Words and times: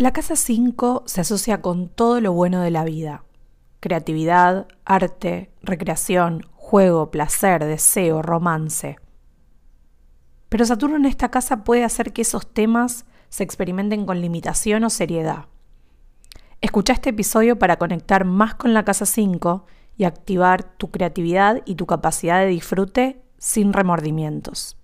La 0.00 0.14
casa 0.14 0.34
5 0.34 1.02
se 1.04 1.20
asocia 1.20 1.60
con 1.60 1.90
todo 1.90 2.22
lo 2.22 2.32
bueno 2.32 2.62
de 2.62 2.70
la 2.70 2.84
vida. 2.84 3.22
Creatividad, 3.80 4.66
arte, 4.86 5.50
recreación, 5.60 6.46
juego, 6.54 7.10
placer, 7.10 7.66
deseo, 7.66 8.22
romance. 8.22 8.96
Pero 10.48 10.64
Saturno 10.64 10.96
en 10.96 11.04
esta 11.04 11.30
casa 11.30 11.64
puede 11.64 11.84
hacer 11.84 12.14
que 12.14 12.22
esos 12.22 12.50
temas 12.50 13.04
se 13.28 13.42
experimenten 13.44 14.06
con 14.06 14.22
limitación 14.22 14.84
o 14.84 14.88
seriedad. 14.88 15.48
Escucha 16.62 16.94
este 16.94 17.10
episodio 17.10 17.58
para 17.58 17.76
conectar 17.76 18.24
más 18.24 18.54
con 18.54 18.72
la 18.72 18.86
casa 18.86 19.04
5 19.04 19.66
y 19.98 20.04
activar 20.04 20.62
tu 20.78 20.90
creatividad 20.90 21.60
y 21.66 21.74
tu 21.74 21.84
capacidad 21.84 22.40
de 22.40 22.46
disfrute 22.46 23.20
sin 23.36 23.74
remordimientos. 23.74 24.79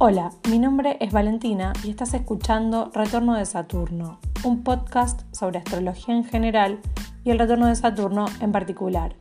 Hola, 0.00 0.30
mi 0.48 0.60
nombre 0.60 0.96
es 1.00 1.12
Valentina 1.12 1.72
y 1.82 1.90
estás 1.90 2.14
escuchando 2.14 2.92
Retorno 2.94 3.34
de 3.34 3.44
Saturno, 3.44 4.20
un 4.44 4.62
podcast 4.62 5.22
sobre 5.34 5.58
astrología 5.58 6.14
en 6.14 6.22
general 6.22 6.78
y 7.24 7.32
el 7.32 7.38
retorno 7.40 7.66
de 7.66 7.74
Saturno 7.74 8.26
en 8.40 8.52
particular. 8.52 9.16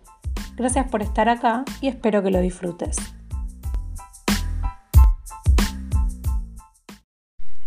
Gracias 0.56 0.88
por 0.88 1.02
estar 1.02 1.30
acá 1.30 1.66
y 1.82 1.88
espero 1.88 2.22
que 2.22 2.30
lo 2.30 2.40
disfrutes. 2.42 2.98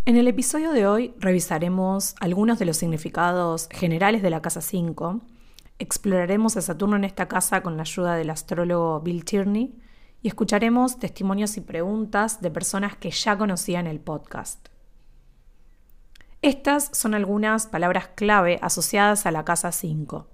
En 0.04 0.16
el 0.16 0.29
episodio 0.29 0.70
de 0.70 0.87
hoy 0.87 1.12
revisaremos 1.18 2.15
algunos 2.20 2.60
de 2.60 2.66
los 2.66 2.77
significados 2.77 3.68
generales 3.73 4.23
de 4.23 4.30
la 4.30 4.40
casa 4.40 4.60
5, 4.60 5.20
exploraremos 5.80 6.56
a 6.56 6.60
Saturno 6.60 6.95
en 6.95 7.02
esta 7.02 7.27
casa 7.27 7.60
con 7.65 7.77
la 7.77 7.82
ayuda 7.82 8.15
del 8.15 8.30
astrólogo 8.30 9.01
Bill 9.01 9.24
Tierney, 9.24 9.74
y 10.23 10.29
escucharemos 10.29 10.98
testimonios 10.98 11.56
y 11.56 11.60
preguntas 11.60 12.41
de 12.41 12.51
personas 12.51 12.97
que 12.97 13.10
ya 13.10 13.37
conocían 13.38 13.87
el 13.87 14.01
podcast. 14.01 14.68
Estas 16.43 16.90
son 16.93 17.15
algunas 17.15 17.66
palabras 17.66 18.09
clave 18.15 18.59
asociadas 18.62 19.27
a 19.27 19.30
la 19.30 19.45
casa 19.45 19.73
5. 19.73 20.27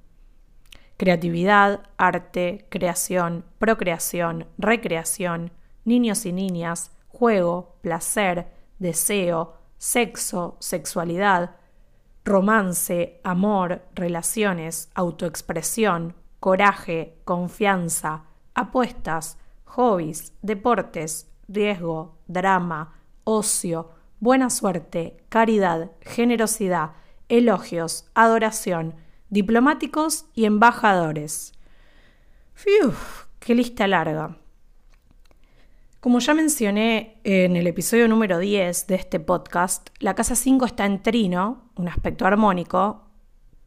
Creatividad, 0.97 1.81
arte, 1.97 2.67
creación, 2.69 3.45
procreación, 3.59 4.47
recreación, 4.57 5.53
niños 5.85 6.25
y 6.27 6.33
niñas, 6.33 6.93
juego, 7.09 7.77
placer, 7.83 8.47
deseo, 8.79 9.57
sexo, 9.79 10.57
sexualidad, 10.61 11.57
romance, 12.25 13.21
amor, 13.25 13.83
relaciones, 13.95 14.91
autoexpresión, 14.95 16.15
coraje, 16.41 17.19
confianza, 17.25 18.25
apuestas, 18.55 19.39
hobbies, 19.67 20.33
deportes, 20.43 21.29
riesgo, 21.49 22.19
drama, 22.27 22.95
ocio, 23.25 23.91
buena 24.21 24.51
suerte, 24.51 25.19
caridad, 25.29 25.91
generosidad, 26.01 26.93
elogios, 27.29 28.07
adoración, 28.15 28.95
diplomáticos 29.29 30.27
y 30.35 30.45
embajadores. 30.47 31.53
¡Qué 33.39 33.55
lista 33.55 33.87
larga! 33.87 34.39
Como 36.01 36.21
ya 36.21 36.35
mencioné 36.35 37.21
en 37.25 37.57
el 37.57 37.67
episodio 37.67 38.09
número 38.09 38.39
10 38.39 38.87
de 38.87 38.95
este 38.95 39.21
podcast, 39.21 39.91
la 39.99 40.15
casa 40.15 40.37
5 40.37 40.65
está 40.65 40.87
en 40.87 41.03
trino, 41.03 41.71
un 41.75 41.89
aspecto 41.89 42.27
armónico, 42.27 43.03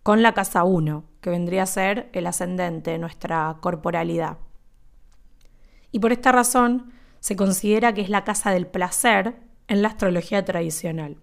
con 0.03 0.23
la 0.23 0.33
casa 0.33 0.63
1, 0.63 1.03
que 1.21 1.29
vendría 1.29 1.63
a 1.63 1.67
ser 1.67 2.09
el 2.13 2.25
ascendente, 2.25 2.97
nuestra 2.97 3.57
corporalidad 3.59 4.37
y 5.91 5.99
por 5.99 6.11
esta 6.11 6.31
razón 6.31 6.91
se 7.19 7.35
considera 7.35 7.93
que 7.93 8.01
es 8.01 8.09
la 8.09 8.23
casa 8.23 8.51
del 8.51 8.67
placer 8.67 9.35
en 9.67 9.81
la 9.81 9.89
astrología 9.89 10.45
tradicional. 10.45 11.17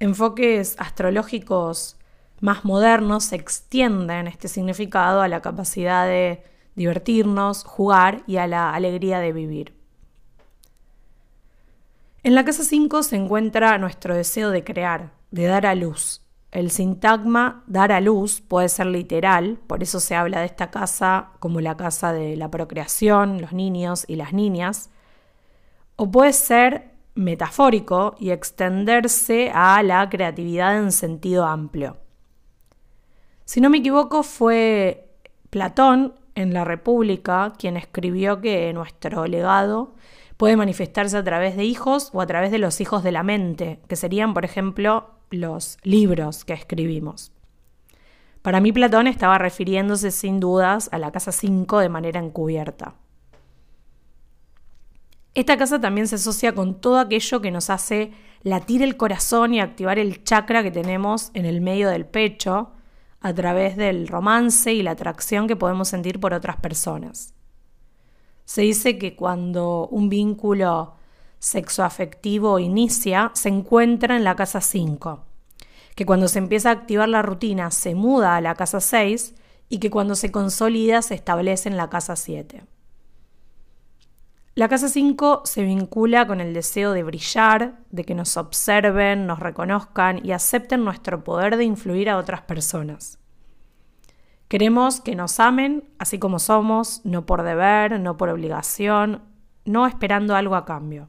Enfoques 0.00 0.76
astrológicos 0.78 1.96
más 2.40 2.64
modernos 2.64 3.32
extienden 3.32 4.28
este 4.28 4.48
significado 4.48 5.20
a 5.20 5.28
la 5.28 5.40
capacidad 5.40 6.06
de 6.06 6.44
divertirnos, 6.76 7.64
jugar 7.64 8.22
y 8.26 8.36
a 8.36 8.46
la 8.46 8.72
alegría 8.72 9.18
de 9.18 9.32
vivir. 9.32 9.74
En 12.22 12.34
la 12.34 12.44
casa 12.44 12.62
5 12.62 13.02
se 13.02 13.16
encuentra 13.16 13.78
nuestro 13.78 14.14
deseo 14.14 14.50
de 14.50 14.62
crear, 14.62 15.12
de 15.30 15.46
dar 15.46 15.66
a 15.66 15.74
luz, 15.74 16.22
el 16.50 16.70
sintagma 16.70 17.62
dar 17.66 17.92
a 17.92 18.00
luz 18.00 18.40
puede 18.40 18.68
ser 18.68 18.86
literal, 18.86 19.58
por 19.66 19.82
eso 19.82 20.00
se 20.00 20.14
habla 20.14 20.40
de 20.40 20.46
esta 20.46 20.70
casa 20.70 21.30
como 21.40 21.60
la 21.60 21.76
casa 21.76 22.12
de 22.12 22.36
la 22.36 22.50
procreación, 22.50 23.40
los 23.40 23.52
niños 23.52 24.04
y 24.08 24.16
las 24.16 24.32
niñas, 24.32 24.90
o 25.96 26.10
puede 26.10 26.32
ser 26.32 26.92
metafórico 27.14 28.14
y 28.18 28.30
extenderse 28.30 29.50
a 29.52 29.82
la 29.82 30.08
creatividad 30.08 30.78
en 30.78 30.92
sentido 30.92 31.44
amplio. 31.44 31.96
Si 33.44 33.60
no 33.60 33.70
me 33.70 33.78
equivoco, 33.78 34.22
fue 34.22 35.08
Platón 35.50 36.14
en 36.34 36.54
la 36.54 36.64
República 36.64 37.52
quien 37.58 37.76
escribió 37.76 38.40
que 38.40 38.72
nuestro 38.72 39.26
legado 39.26 39.94
puede 40.36 40.56
manifestarse 40.56 41.16
a 41.16 41.24
través 41.24 41.56
de 41.56 41.64
hijos 41.64 42.10
o 42.12 42.20
a 42.20 42.26
través 42.26 42.52
de 42.52 42.58
los 42.58 42.80
hijos 42.80 43.02
de 43.02 43.12
la 43.12 43.24
mente, 43.24 43.80
que 43.88 43.96
serían, 43.96 44.34
por 44.34 44.44
ejemplo, 44.44 45.17
los 45.30 45.78
libros 45.82 46.44
que 46.44 46.52
escribimos. 46.52 47.32
Para 48.42 48.60
mí 48.60 48.72
Platón 48.72 49.06
estaba 49.06 49.38
refiriéndose 49.38 50.10
sin 50.10 50.40
dudas 50.40 50.88
a 50.92 50.98
la 50.98 51.12
casa 51.12 51.32
5 51.32 51.78
de 51.80 51.88
manera 51.88 52.20
encubierta. 52.20 52.94
Esta 55.34 55.56
casa 55.56 55.80
también 55.80 56.08
se 56.08 56.16
asocia 56.16 56.54
con 56.54 56.80
todo 56.80 56.98
aquello 56.98 57.40
que 57.40 57.50
nos 57.50 57.70
hace 57.70 58.12
latir 58.42 58.82
el 58.82 58.96
corazón 58.96 59.54
y 59.54 59.60
activar 59.60 59.98
el 59.98 60.24
chakra 60.24 60.62
que 60.62 60.70
tenemos 60.70 61.30
en 61.34 61.44
el 61.44 61.60
medio 61.60 61.90
del 61.90 62.06
pecho 62.06 62.72
a 63.20 63.34
través 63.34 63.76
del 63.76 64.08
romance 64.08 64.72
y 64.72 64.82
la 64.82 64.92
atracción 64.92 65.46
que 65.46 65.56
podemos 65.56 65.88
sentir 65.88 66.20
por 66.20 66.34
otras 66.34 66.56
personas. 66.56 67.34
Se 68.44 68.62
dice 68.62 68.98
que 68.98 69.14
cuando 69.14 69.88
un 69.88 70.08
vínculo 70.08 70.94
sexoafectivo 71.38 72.58
inicia 72.58 73.30
se 73.34 73.48
encuentra 73.48 74.16
en 74.16 74.24
la 74.24 74.36
casa 74.36 74.60
5, 74.60 75.24
que 75.94 76.06
cuando 76.06 76.28
se 76.28 76.38
empieza 76.38 76.70
a 76.70 76.72
activar 76.72 77.08
la 77.08 77.22
rutina 77.22 77.70
se 77.70 77.94
muda 77.94 78.36
a 78.36 78.40
la 78.40 78.54
casa 78.54 78.80
6 78.80 79.34
y 79.68 79.78
que 79.78 79.90
cuando 79.90 80.14
se 80.14 80.32
consolida 80.32 81.02
se 81.02 81.14
establece 81.14 81.68
en 81.68 81.76
la 81.76 81.90
casa 81.90 82.16
7. 82.16 82.64
La 84.54 84.68
casa 84.68 84.88
5 84.88 85.42
se 85.44 85.62
vincula 85.62 86.26
con 86.26 86.40
el 86.40 86.52
deseo 86.52 86.92
de 86.92 87.04
brillar, 87.04 87.78
de 87.90 88.02
que 88.02 88.16
nos 88.16 88.36
observen, 88.36 89.24
nos 89.24 89.38
reconozcan 89.38 90.24
y 90.26 90.32
acepten 90.32 90.84
nuestro 90.84 91.22
poder 91.22 91.56
de 91.56 91.62
influir 91.62 92.10
a 92.10 92.16
otras 92.16 92.40
personas. 92.40 93.20
Queremos 94.48 95.00
que 95.00 95.14
nos 95.14 95.38
amen 95.38 95.84
así 96.00 96.18
como 96.18 96.40
somos, 96.40 97.02
no 97.04 97.24
por 97.24 97.44
deber, 97.44 98.00
no 98.00 98.16
por 98.16 98.30
obligación, 98.30 99.22
no 99.64 99.86
esperando 99.86 100.34
algo 100.34 100.56
a 100.56 100.64
cambio. 100.64 101.08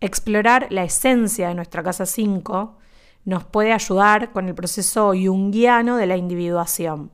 Explorar 0.00 0.66
la 0.70 0.84
esencia 0.84 1.48
de 1.48 1.54
nuestra 1.54 1.82
casa 1.82 2.06
5 2.06 2.76
nos 3.24 3.44
puede 3.44 3.72
ayudar 3.72 4.32
con 4.32 4.48
el 4.48 4.54
proceso 4.54 5.12
junguiano 5.12 5.96
de 5.96 6.06
la 6.06 6.16
individuación. 6.16 7.12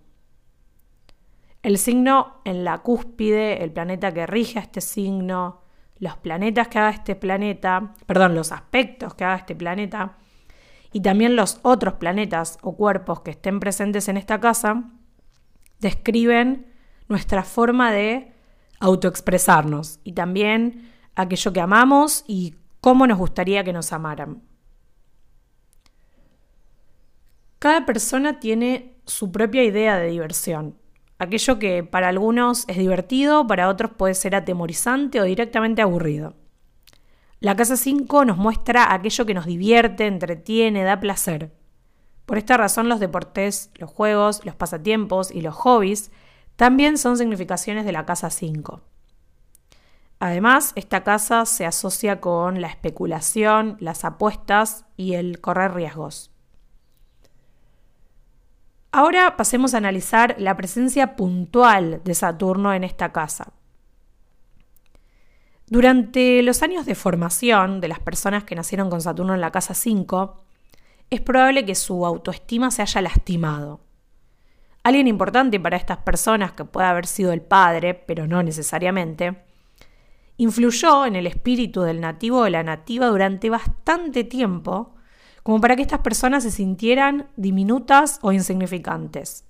El 1.63 1.79
signo 1.79 2.41
en 2.45 2.65
la 2.65 2.79
cúspide, 2.79 3.63
el 3.63 3.73
planeta 3.73 4.13
que 4.13 4.27
rige 4.27 4.59
a 4.59 4.63
este 4.63 4.81
signo, 4.81 5.63
los 5.99 6.17
planetas 6.17 6.67
que 6.67 6.81
haga 6.81 6.91
este 6.91 7.15
planeta, 7.15 7.95
perdón, 8.07 8.35
los 8.35 8.51
aspectos 8.51 9.15
que 9.15 9.25
haga 9.25 9.37
este 9.37 9.55
planeta, 9.55 10.17
y 10.93 11.01
también 11.01 11.37
los 11.37 11.61
otros 11.63 11.95
planetas 11.95 12.59
o 12.63 12.77
cuerpos 12.77 13.21
que 13.21 13.31
estén 13.31 13.61
presentes 13.61 14.09
en 14.09 14.17
esta 14.17 14.41
casa, 14.41 14.91
describen 15.79 16.67
nuestra 17.09 17.45
forma 17.45 17.93
de 17.93 18.33
autoexpresarnos 18.81 20.01
y 20.03 20.13
también 20.13 20.91
aquello 21.15 21.53
que 21.53 21.61
amamos 21.61 22.25
y 22.27 22.57
cómo 22.83 23.07
nos 23.07 23.17
gustaría 23.17 23.63
que 23.63 23.73
nos 23.73 23.93
amaran. 23.93 24.43
Cada 27.61 27.87
persona 27.87 28.41
tiene 28.41 28.97
su 29.07 29.31
propia 29.31 29.63
idea 29.63 29.99
de 29.99 30.09
diversión. 30.09 30.77
Aquello 31.17 31.61
que 31.61 31.85
para 31.85 32.09
algunos 32.09 32.65
es 32.67 32.77
divertido, 32.77 33.47
para 33.47 33.69
otros 33.69 33.93
puede 33.97 34.15
ser 34.15 34.35
atemorizante 34.35 35.21
o 35.21 35.25
directamente 35.25 35.81
aburrido. 35.81 36.35
La 37.39 37.55
casa 37.55 37.77
5 37.77 38.25
nos 38.25 38.37
muestra 38.37 38.93
aquello 38.93 39.27
que 39.27 39.35
nos 39.35 39.47
divierte, 39.47 40.09
entretiene, 40.09 40.83
da 40.83 40.99
placer. 40.99 41.53
Por 42.27 42.37
esta 42.37 42.57
razón 42.57 42.89
los 42.89 42.99
deportes, 42.99 43.71
los 43.77 43.91
juegos, 43.91 44.45
los 44.45 44.57
pasatiempos 44.57 45.31
y 45.31 45.41
los 45.41 45.55
hobbies 45.55 46.11
también 46.57 46.99
son 46.99 47.17
significaciones 47.17 47.85
de 47.85 47.93
la 47.93 48.07
casa 48.07 48.29
5. 48.29 48.83
Además, 50.25 50.71
esta 50.77 51.03
casa 51.03 51.45
se 51.47 51.67
asocia 51.67 52.21
con 52.21 52.61
la 52.61 52.69
especulación, 52.69 53.77
las 53.81 54.05
apuestas 54.05 54.85
y 54.97 55.15
el 55.15 55.41
correr 55.41 55.75
riesgos. 55.75 56.31
Ahora 58.93 59.37
pasemos 59.37 59.75
a 59.75 59.79
analizar 59.79 60.37
la 60.39 60.57
presencia 60.57 61.17
puntual 61.17 62.03
de 62.05 62.15
Saturno 62.15 62.73
en 62.73 62.85
esta 62.85 63.11
casa. 63.11 63.53
Durante 65.67 66.41
los 66.45 66.63
años 66.63 66.87
de 66.87 66.95
formación 66.95 67.81
de 67.81 67.89
las 67.89 67.99
personas 67.99 68.45
que 68.45 68.55
nacieron 68.55 68.91
con 68.91 69.01
Saturno 69.01 69.35
en 69.35 69.41
la 69.41 69.51
casa 69.51 69.75
5, 69.75 70.41
es 71.11 71.21
probable 71.21 71.67
que 71.67 71.75
su 71.75 72.07
autoestima 72.07 72.71
se 72.71 72.83
haya 72.83 73.03
lastimado. 73.03 73.81
Alguien 74.85 75.09
importante 75.09 75.59
para 75.59 75.77
estas 75.77 75.99
personas, 75.99 76.53
que 76.53 76.65
puede 76.65 76.87
haber 76.87 77.09
sido 77.09 77.33
el 77.33 77.43
padre, 77.43 77.95
pero 77.95 78.29
no 78.29 78.41
necesariamente, 78.45 79.51
influyó 80.43 81.07
en 81.07 81.17
el 81.17 81.27
espíritu 81.27 81.83
del 81.83 82.01
nativo 82.01 82.39
o 82.39 82.45
de 82.45 82.51
la 82.51 82.63
nativa 82.63 83.07
durante 83.07 83.49
bastante 83.49 84.25
tiempo, 84.25 84.95
como 85.43 85.61
para 85.61 85.77
que 85.77 85.83
estas 85.83 86.01
personas 86.01 86.43
se 86.43 86.51
sintieran 86.51 87.29
diminutas 87.37 88.19
o 88.23 88.33
insignificantes. 88.33 89.45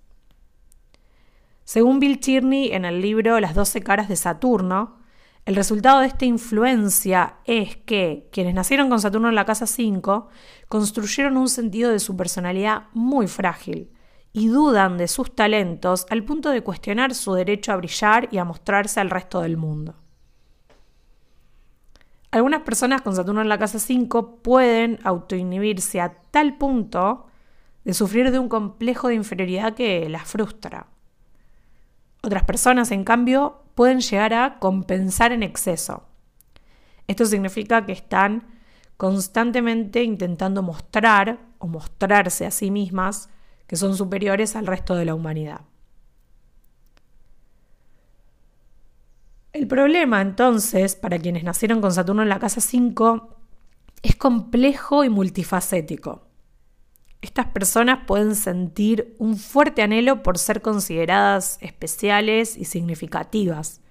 Según 1.65 1.99
Bill 1.99 2.19
Tierney 2.19 2.73
en 2.73 2.85
el 2.85 3.01
libro 3.01 3.41
Las 3.41 3.55
doce 3.55 3.81
caras 3.83 4.09
de 4.09 4.17
Saturno, 4.17 4.99
el 5.45 5.57
resultado 5.57 6.01
de 6.01 6.07
esta 6.07 6.25
influencia 6.25 7.37
es 7.47 7.77
que 7.77 8.29
quienes 8.31 8.55
nacieron 8.55 8.89
con 8.89 9.01
Saturno 9.01 9.29
en 9.29 9.35
la 9.35 9.45
casa 9.45 9.67
5 9.67 10.29
construyeron 10.69 11.37
un 11.37 11.49
sentido 11.49 11.91
de 11.91 11.99
su 11.99 12.17
personalidad 12.17 12.85
muy 12.93 13.27
frágil 13.27 13.91
y 14.33 14.49
dudan 14.49 14.99
de 14.99 15.09
sus 15.09 15.35
talentos 15.35 16.07
al 16.11 16.25
punto 16.25 16.51
de 16.51 16.63
cuestionar 16.63 17.15
su 17.15 17.33
derecho 17.35 17.73
a 17.73 17.77
brillar 17.77 18.29
y 18.31 18.39
a 18.39 18.45
mostrarse 18.45 19.01
al 19.01 19.11
resto 19.11 19.41
del 19.41 19.57
mundo. 19.57 20.02
Algunas 22.33 22.63
personas 22.63 23.03
con 23.03 23.15
Saturno 23.15 23.43
en 23.43 23.51
la 23.51 23.59
casa 23.59 23.79
5 23.79 24.37
pueden 24.37 24.99
autoinhibirse 25.05 26.01
a 26.01 26.15
tal 26.31 26.57
punto 26.57 27.27
de 27.85 27.93
sufrir 27.93 28.31
de 28.31 28.39
un 28.39 28.49
complejo 28.49 29.09
de 29.09 29.17
inferioridad 29.17 29.75
que 29.75 30.09
las 30.09 30.29
frustra. 30.29 30.87
Otras 32.23 32.45
personas, 32.45 32.91
en 32.91 33.05
cambio, 33.05 33.63
pueden 33.75 34.01
llegar 34.01 34.33
a 34.33 34.59
compensar 34.61 35.33
en 35.33 35.43
exceso. 35.43 36.05
Esto 37.07 37.27
significa 37.27 37.85
que 37.85 37.93
están 37.93 38.47
constantemente 38.97 40.03
intentando 40.03 40.63
mostrar 40.63 41.39
o 41.59 41.67
mostrarse 41.67 42.47
a 42.47 42.51
sí 42.51 42.71
mismas 42.71 43.29
que 43.67 43.77
son 43.77 43.95
superiores 43.95 44.57
al 44.57 44.67
resto 44.67 44.95
de 44.95 45.05
la 45.05 45.15
humanidad. 45.15 45.61
El 49.53 49.67
problema 49.67 50.23
entonces, 50.23 50.97
para 50.97 51.19
quienes 51.19 51.45
nacieron 51.45 51.83
con 51.83 51.93
Saturno 51.93 52.23
en 52.23 52.31
la 52.31 52.39
casa 52.39 52.63
5, 52.63 53.37
es 54.03 54.17
complejo 54.17 55.05
y 55.05 55.11
multifacético. 55.11 56.23
Estas 57.21 57.47
personas 57.47 58.01
pueden 58.07 58.35
sentir 58.35 59.15
un 59.19 59.37
fuerte 59.37 59.83
anhelo 59.83 60.23
por 60.23 60.39
ser 60.39 60.63
consideradas 60.63 61.59
especiales 61.61 62.57
y 62.57 62.65
significativas, 62.65 63.83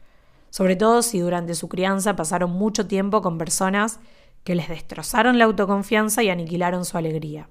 sobre 0.49 0.75
todo 0.75 1.03
si 1.03 1.19
durante 1.19 1.53
su 1.53 1.69
crianza 1.69 2.15
pasaron 2.15 2.51
mucho 2.51 2.87
tiempo 2.87 3.21
con 3.21 3.37
personas 3.37 3.99
que 4.43 4.55
les 4.55 4.67
destrozaron 4.67 5.37
la 5.37 5.45
autoconfianza 5.45 6.23
y 6.23 6.29
aniquilaron 6.29 6.85
su 6.85 6.97
alegría. 6.97 7.49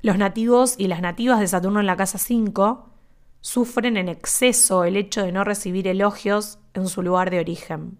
Los 0.00 0.16
nativos 0.16 0.76
y 0.78 0.86
las 0.86 1.02
nativas 1.02 1.40
de 1.40 1.48
Saturno 1.48 1.80
en 1.80 1.86
la 1.86 1.96
casa 1.96 2.18
5 2.18 2.89
sufren 3.40 3.96
en 3.96 4.08
exceso 4.08 4.84
el 4.84 4.96
hecho 4.96 5.22
de 5.22 5.32
no 5.32 5.44
recibir 5.44 5.88
elogios 5.88 6.58
en 6.74 6.88
su 6.88 7.02
lugar 7.02 7.30
de 7.30 7.40
origen. 7.40 7.98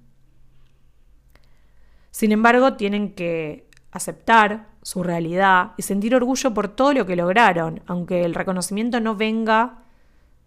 Sin 2.10 2.32
embargo, 2.32 2.74
tienen 2.74 3.14
que 3.14 3.68
aceptar 3.92 4.68
su 4.82 5.02
realidad 5.02 5.72
y 5.76 5.82
sentir 5.82 6.14
orgullo 6.14 6.54
por 6.54 6.68
todo 6.68 6.92
lo 6.92 7.06
que 7.06 7.16
lograron, 7.16 7.82
aunque 7.86 8.24
el 8.24 8.34
reconocimiento 8.34 9.00
no 9.00 9.14
venga 9.14 9.84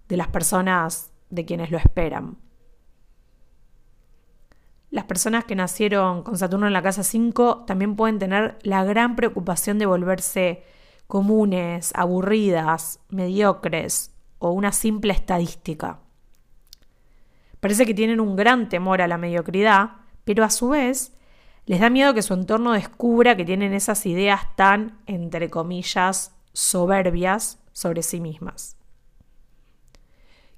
de 0.08 0.18
las 0.18 0.28
personas 0.28 1.12
de 1.30 1.46
quienes 1.46 1.72
lo 1.72 1.78
esperan. 1.78 2.38
Las 4.90 5.06
personas 5.06 5.46
que 5.46 5.56
nacieron 5.56 6.22
con 6.22 6.38
Saturno 6.38 6.68
en 6.68 6.74
la 6.74 6.84
casa 6.84 7.04
5 7.04 7.64
también 7.66 7.96
pueden 7.96 8.20
tener 8.20 8.60
la 8.62 8.84
gran 8.84 9.16
preocupación 9.16 9.80
de 9.80 9.88
volverse 9.88 10.64
comunes, 11.08 11.92
aburridas, 11.96 13.00
mediocres, 13.10 14.13
o 14.44 14.52
una 14.52 14.74
simple 14.74 15.14
estadística. 15.14 16.00
Parece 17.62 17.86
que 17.86 17.94
tienen 17.94 18.20
un 18.20 18.36
gran 18.36 18.68
temor 18.68 19.02
a 19.02 19.08
la 19.08 19.18
mediocridad, 19.18 19.92
pero 20.26 20.44
a 20.44 20.50
su 20.50 20.68
vez 20.70 21.14
les 21.66 21.80
da 21.80 21.90
miedo 21.90 22.14
que 22.14 22.22
su 22.22 22.34
entorno 22.34 22.74
descubra 22.74 23.38
que 23.38 23.46
tienen 23.46 23.74
esas 23.74 24.06
ideas 24.06 24.54
tan, 24.58 25.00
entre 25.06 25.50
comillas, 25.50 26.36
soberbias 26.52 27.64
sobre 27.72 28.04
sí 28.04 28.20
mismas. 28.20 28.76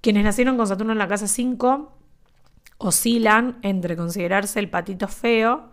Quienes 0.01 0.23
nacieron 0.23 0.57
con 0.57 0.65
Saturno 0.65 0.93
en 0.93 0.97
la 0.97 1.07
casa 1.07 1.27
5 1.27 1.93
oscilan 2.79 3.59
entre 3.61 3.95
considerarse 3.95 4.59
el 4.59 4.71
patito 4.71 5.07
feo 5.07 5.69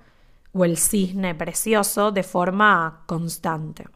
o 0.53 0.67
el 0.67 0.77
cisne 0.77 1.35
precioso 1.35 2.13
de 2.13 2.25
forma 2.25 3.05
constante. 3.07 3.87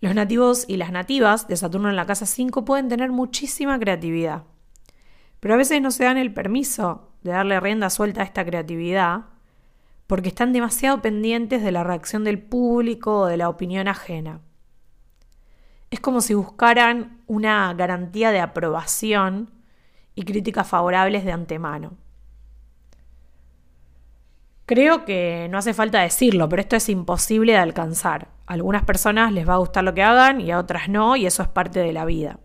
Los 0.00 0.14
nativos 0.14 0.64
y 0.68 0.76
las 0.76 0.92
nativas 0.92 1.48
de 1.48 1.56
Saturno 1.56 1.90
en 1.90 1.96
la 1.96 2.06
casa 2.06 2.24
5 2.24 2.64
pueden 2.64 2.88
tener 2.88 3.10
muchísima 3.10 3.78
creatividad, 3.80 4.44
pero 5.40 5.54
a 5.54 5.56
veces 5.56 5.82
no 5.82 5.90
se 5.90 6.04
dan 6.04 6.16
el 6.18 6.32
permiso 6.32 7.10
de 7.22 7.32
darle 7.32 7.58
rienda 7.58 7.90
suelta 7.90 8.20
a 8.20 8.24
esta 8.24 8.44
creatividad 8.44 9.26
porque 10.06 10.28
están 10.28 10.52
demasiado 10.52 11.02
pendientes 11.02 11.62
de 11.62 11.72
la 11.72 11.82
reacción 11.82 12.22
del 12.22 12.40
público 12.40 13.20
o 13.20 13.26
de 13.26 13.36
la 13.36 13.48
opinión 13.48 13.88
ajena. 13.88 14.40
Es 15.90 16.00
como 16.00 16.20
si 16.20 16.34
buscaran 16.34 17.22
una 17.26 17.74
garantía 17.74 18.30
de 18.30 18.40
aprobación 18.40 19.50
y 20.14 20.22
críticas 20.22 20.68
favorables 20.68 21.24
de 21.24 21.32
antemano. 21.32 21.96
Creo 24.68 25.06
que 25.06 25.48
no 25.50 25.56
hace 25.56 25.72
falta 25.72 26.02
decirlo, 26.02 26.46
pero 26.46 26.60
esto 26.60 26.76
es 26.76 26.90
imposible 26.90 27.52
de 27.52 27.58
alcanzar. 27.58 28.28
A 28.46 28.52
algunas 28.52 28.84
personas 28.84 29.32
les 29.32 29.48
va 29.48 29.54
a 29.54 29.58
gustar 29.60 29.82
lo 29.82 29.94
que 29.94 30.02
hagan 30.02 30.42
y 30.42 30.50
a 30.50 30.58
otras 30.58 30.90
no, 30.90 31.16
y 31.16 31.24
eso 31.24 31.42
es 31.42 31.48
parte 31.48 31.80
de 31.80 31.94
la 31.94 32.04
vida. 32.04 32.38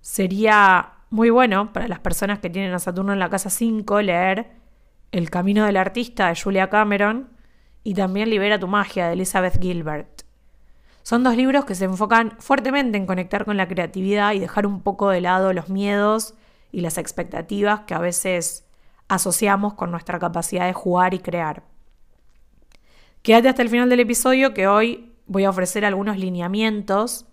Sería 0.00 0.94
muy 1.10 1.28
bueno 1.28 1.70
para 1.74 1.86
las 1.86 1.98
personas 1.98 2.38
que 2.38 2.48
tienen 2.48 2.72
a 2.72 2.78
Saturno 2.78 3.12
en 3.12 3.18
la 3.18 3.28
casa 3.28 3.50
5 3.50 4.00
leer 4.00 4.52
El 5.12 5.28
camino 5.28 5.66
del 5.66 5.76
artista 5.76 6.28
de 6.28 6.40
Julia 6.40 6.70
Cameron 6.70 7.28
y 7.84 7.92
también 7.92 8.30
Libera 8.30 8.58
tu 8.58 8.66
magia 8.66 9.08
de 9.08 9.12
Elizabeth 9.12 9.60
Gilbert. 9.60 10.22
Son 11.02 11.24
dos 11.24 11.36
libros 11.36 11.66
que 11.66 11.74
se 11.74 11.84
enfocan 11.84 12.36
fuertemente 12.38 12.96
en 12.96 13.04
conectar 13.04 13.44
con 13.44 13.58
la 13.58 13.68
creatividad 13.68 14.32
y 14.32 14.38
dejar 14.38 14.66
un 14.66 14.80
poco 14.80 15.10
de 15.10 15.20
lado 15.20 15.52
los 15.52 15.68
miedos 15.68 16.32
y 16.72 16.80
las 16.80 16.96
expectativas 16.96 17.80
que 17.80 17.92
a 17.92 17.98
veces 17.98 18.64
asociamos 19.08 19.74
con 19.74 19.90
nuestra 19.90 20.18
capacidad 20.18 20.66
de 20.66 20.72
jugar 20.72 21.14
y 21.14 21.18
crear. 21.18 21.64
Quédate 23.22 23.48
hasta 23.48 23.62
el 23.62 23.68
final 23.68 23.88
del 23.88 24.00
episodio 24.00 24.54
que 24.54 24.68
hoy 24.68 25.12
voy 25.26 25.44
a 25.44 25.50
ofrecer 25.50 25.84
algunos 25.84 26.18
lineamientos 26.18 27.26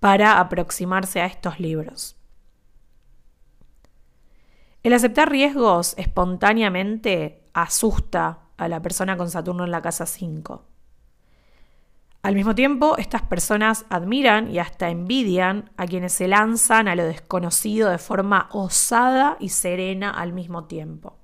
para 0.00 0.40
aproximarse 0.40 1.20
a 1.20 1.26
estos 1.26 1.60
libros. 1.60 2.16
El 4.82 4.94
aceptar 4.94 5.30
riesgos 5.30 5.94
espontáneamente 5.96 7.44
asusta 7.52 8.40
a 8.56 8.68
la 8.68 8.82
persona 8.82 9.16
con 9.16 9.30
Saturno 9.30 9.64
en 9.64 9.70
la 9.70 9.80
casa 9.80 10.06
5. 10.06 10.71
Al 12.22 12.36
mismo 12.36 12.54
tiempo, 12.54 12.96
estas 12.98 13.22
personas 13.22 13.84
admiran 13.90 14.48
y 14.48 14.60
hasta 14.60 14.90
envidian 14.90 15.72
a 15.76 15.86
quienes 15.86 16.12
se 16.12 16.28
lanzan 16.28 16.86
a 16.86 16.94
lo 16.94 17.04
desconocido 17.04 17.90
de 17.90 17.98
forma 17.98 18.48
osada 18.52 19.36
y 19.40 19.48
serena 19.48 20.10
al 20.10 20.32
mismo 20.32 20.66
tiempo. 20.66 21.18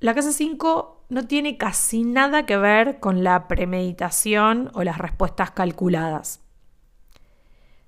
La 0.00 0.14
casa 0.14 0.32
5 0.32 1.06
no 1.08 1.26
tiene 1.26 1.56
casi 1.56 2.02
nada 2.02 2.44
que 2.44 2.58
ver 2.58 3.00
con 3.00 3.24
la 3.24 3.48
premeditación 3.48 4.70
o 4.74 4.84
las 4.84 4.98
respuestas 4.98 5.52
calculadas. 5.52 6.42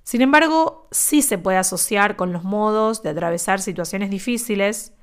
Sin 0.03 0.23
embargo, 0.23 0.89
sí 0.91 1.21
se 1.21 1.37
puede 1.37 1.59
asociar 1.59 2.17
con 2.17 2.33
los 2.33 2.43
modos 2.43 3.03
de 3.03 3.11
atravesar 3.11 3.61
situaciones 3.61 4.09
difíciles 4.09 4.95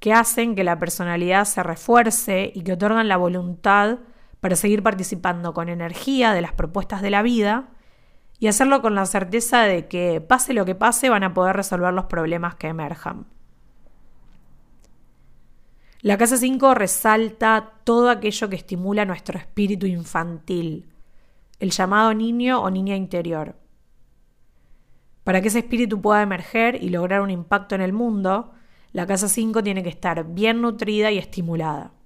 que 0.00 0.14
hacen 0.14 0.54
que 0.54 0.64
la 0.64 0.78
personalidad 0.78 1.44
se 1.44 1.62
refuerce 1.62 2.50
y 2.54 2.62
que 2.62 2.72
otorgan 2.72 3.08
la 3.08 3.18
voluntad 3.18 3.98
para 4.40 4.56
seguir 4.56 4.82
participando 4.82 5.52
con 5.54 5.68
energía 5.68 6.32
de 6.32 6.42
las 6.42 6.52
propuestas 6.52 7.02
de 7.02 7.10
la 7.10 7.22
vida 7.22 7.70
y 8.38 8.46
hacerlo 8.46 8.80
con 8.80 8.94
la 8.94 9.06
certeza 9.06 9.62
de 9.62 9.88
que 9.88 10.20
pase 10.20 10.52
lo 10.52 10.64
que 10.64 10.74
pase 10.74 11.10
van 11.10 11.24
a 11.24 11.34
poder 11.34 11.56
resolver 11.56 11.92
los 11.92 12.04
problemas 12.06 12.54
que 12.54 12.68
emerjan. 12.68 13.26
La 16.00 16.16
casa 16.16 16.36
5 16.36 16.74
resalta 16.74 17.72
todo 17.82 18.10
aquello 18.10 18.48
que 18.48 18.54
estimula 18.54 19.04
nuestro 19.04 19.36
espíritu 19.36 19.86
infantil, 19.86 20.88
el 21.58 21.72
llamado 21.72 22.14
niño 22.14 22.62
o 22.62 22.70
niña 22.70 22.94
interior. 22.94 23.56
Para 25.24 25.42
que 25.42 25.48
ese 25.48 25.58
espíritu 25.58 26.00
pueda 26.00 26.22
emerger 26.22 26.80
y 26.80 26.90
lograr 26.90 27.20
un 27.20 27.30
impacto 27.30 27.74
en 27.74 27.80
el 27.80 27.92
mundo, 27.92 28.52
la 28.92 29.08
casa 29.08 29.28
5 29.28 29.64
tiene 29.64 29.82
que 29.82 29.88
estar 29.88 30.24
bien 30.24 30.62
nutrida 30.62 31.10
y 31.10 31.18
estimulada. 31.18 31.97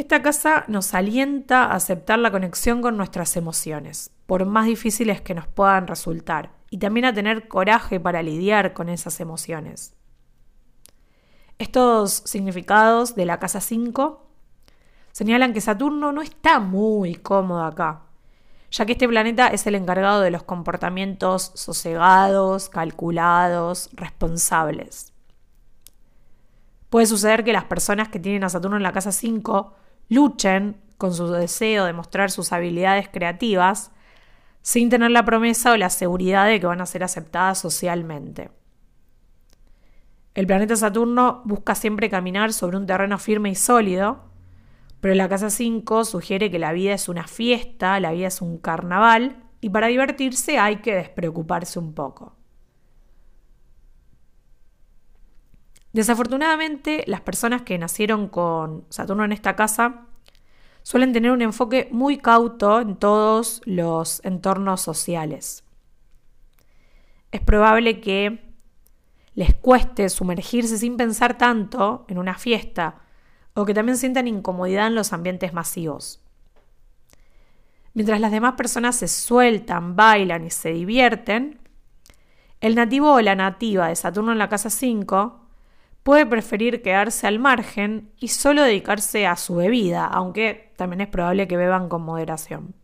Esta 0.00 0.22
casa 0.22 0.64
nos 0.66 0.94
alienta 0.94 1.64
a 1.64 1.74
aceptar 1.74 2.18
la 2.18 2.30
conexión 2.30 2.80
con 2.80 2.96
nuestras 2.96 3.36
emociones, 3.36 4.10
por 4.24 4.46
más 4.46 4.64
difíciles 4.64 5.20
que 5.20 5.34
nos 5.34 5.46
puedan 5.46 5.86
resultar, 5.86 6.52
y 6.70 6.78
también 6.78 7.04
a 7.04 7.12
tener 7.12 7.48
coraje 7.48 8.00
para 8.00 8.22
lidiar 8.22 8.72
con 8.72 8.88
esas 8.88 9.20
emociones. 9.20 9.94
Estos 11.58 12.22
significados 12.24 13.14
de 13.14 13.26
la 13.26 13.38
casa 13.38 13.60
5 13.60 14.26
señalan 15.12 15.52
que 15.52 15.60
Saturno 15.60 16.12
no 16.12 16.22
está 16.22 16.60
muy 16.60 17.16
cómodo 17.16 17.64
acá, 17.64 18.04
ya 18.70 18.86
que 18.86 18.92
este 18.92 19.06
planeta 19.06 19.48
es 19.48 19.66
el 19.66 19.74
encargado 19.74 20.22
de 20.22 20.30
los 20.30 20.44
comportamientos 20.44 21.52
sosegados, 21.56 22.70
calculados, 22.70 23.90
responsables. 23.92 25.12
Puede 26.88 27.04
suceder 27.04 27.44
que 27.44 27.52
las 27.52 27.64
personas 27.64 28.08
que 28.08 28.18
tienen 28.18 28.44
a 28.44 28.48
Saturno 28.48 28.78
en 28.78 28.82
la 28.82 28.92
casa 28.92 29.12
5 29.12 29.74
luchen 30.10 30.76
con 30.98 31.14
su 31.14 31.28
deseo 31.28 31.86
de 31.86 31.94
mostrar 31.94 32.30
sus 32.30 32.52
habilidades 32.52 33.08
creativas 33.08 33.90
sin 34.60 34.90
tener 34.90 35.10
la 35.10 35.24
promesa 35.24 35.72
o 35.72 35.76
la 35.78 35.88
seguridad 35.88 36.46
de 36.46 36.60
que 36.60 36.66
van 36.66 36.82
a 36.82 36.86
ser 36.86 37.02
aceptadas 37.02 37.58
socialmente. 37.58 38.50
El 40.34 40.46
planeta 40.46 40.76
Saturno 40.76 41.42
busca 41.44 41.74
siempre 41.74 42.10
caminar 42.10 42.52
sobre 42.52 42.76
un 42.76 42.86
terreno 42.86 43.18
firme 43.18 43.50
y 43.50 43.54
sólido, 43.54 44.30
pero 45.00 45.14
la 45.14 45.28
casa 45.28 45.48
5 45.48 46.04
sugiere 46.04 46.50
que 46.50 46.58
la 46.58 46.72
vida 46.72 46.92
es 46.92 47.08
una 47.08 47.26
fiesta, 47.26 47.98
la 48.00 48.12
vida 48.12 48.28
es 48.28 48.42
un 48.42 48.58
carnaval, 48.58 49.42
y 49.60 49.70
para 49.70 49.86
divertirse 49.86 50.58
hay 50.58 50.76
que 50.76 50.94
despreocuparse 50.94 51.78
un 51.78 51.94
poco. 51.94 52.36
Desafortunadamente, 55.92 57.04
las 57.06 57.20
personas 57.20 57.62
que 57.62 57.78
nacieron 57.78 58.28
con 58.28 58.84
Saturno 58.90 59.24
en 59.24 59.32
esta 59.32 59.56
casa 59.56 60.06
suelen 60.82 61.12
tener 61.12 61.32
un 61.32 61.42
enfoque 61.42 61.88
muy 61.90 62.18
cauto 62.18 62.80
en 62.80 62.96
todos 62.96 63.60
los 63.64 64.24
entornos 64.24 64.80
sociales. 64.80 65.64
Es 67.32 67.40
probable 67.40 68.00
que 68.00 68.50
les 69.34 69.54
cueste 69.54 70.08
sumergirse 70.08 70.78
sin 70.78 70.96
pensar 70.96 71.38
tanto 71.38 72.04
en 72.08 72.18
una 72.18 72.34
fiesta 72.34 73.00
o 73.54 73.64
que 73.64 73.74
también 73.74 73.96
sientan 73.96 74.28
incomodidad 74.28 74.86
en 74.86 74.94
los 74.94 75.12
ambientes 75.12 75.52
masivos. 75.52 76.20
Mientras 77.94 78.20
las 78.20 78.30
demás 78.30 78.54
personas 78.54 78.96
se 78.96 79.08
sueltan, 79.08 79.96
bailan 79.96 80.46
y 80.46 80.50
se 80.50 80.70
divierten, 80.70 81.58
el 82.60 82.74
nativo 82.74 83.14
o 83.14 83.20
la 83.20 83.34
nativa 83.34 83.88
de 83.88 83.96
Saturno 83.96 84.32
en 84.32 84.38
la 84.38 84.48
casa 84.48 84.70
5 84.70 85.39
puede 86.10 86.26
preferir 86.26 86.82
quedarse 86.82 87.28
al 87.28 87.38
margen 87.38 88.10
y 88.18 88.26
solo 88.26 88.64
dedicarse 88.64 89.28
a 89.28 89.36
su 89.36 89.54
bebida, 89.54 90.06
aunque 90.06 90.72
también 90.76 91.02
es 91.02 91.06
probable 91.06 91.46
que 91.46 91.56
beban 91.56 91.88
con 91.88 92.02
moderación. 92.02 92.74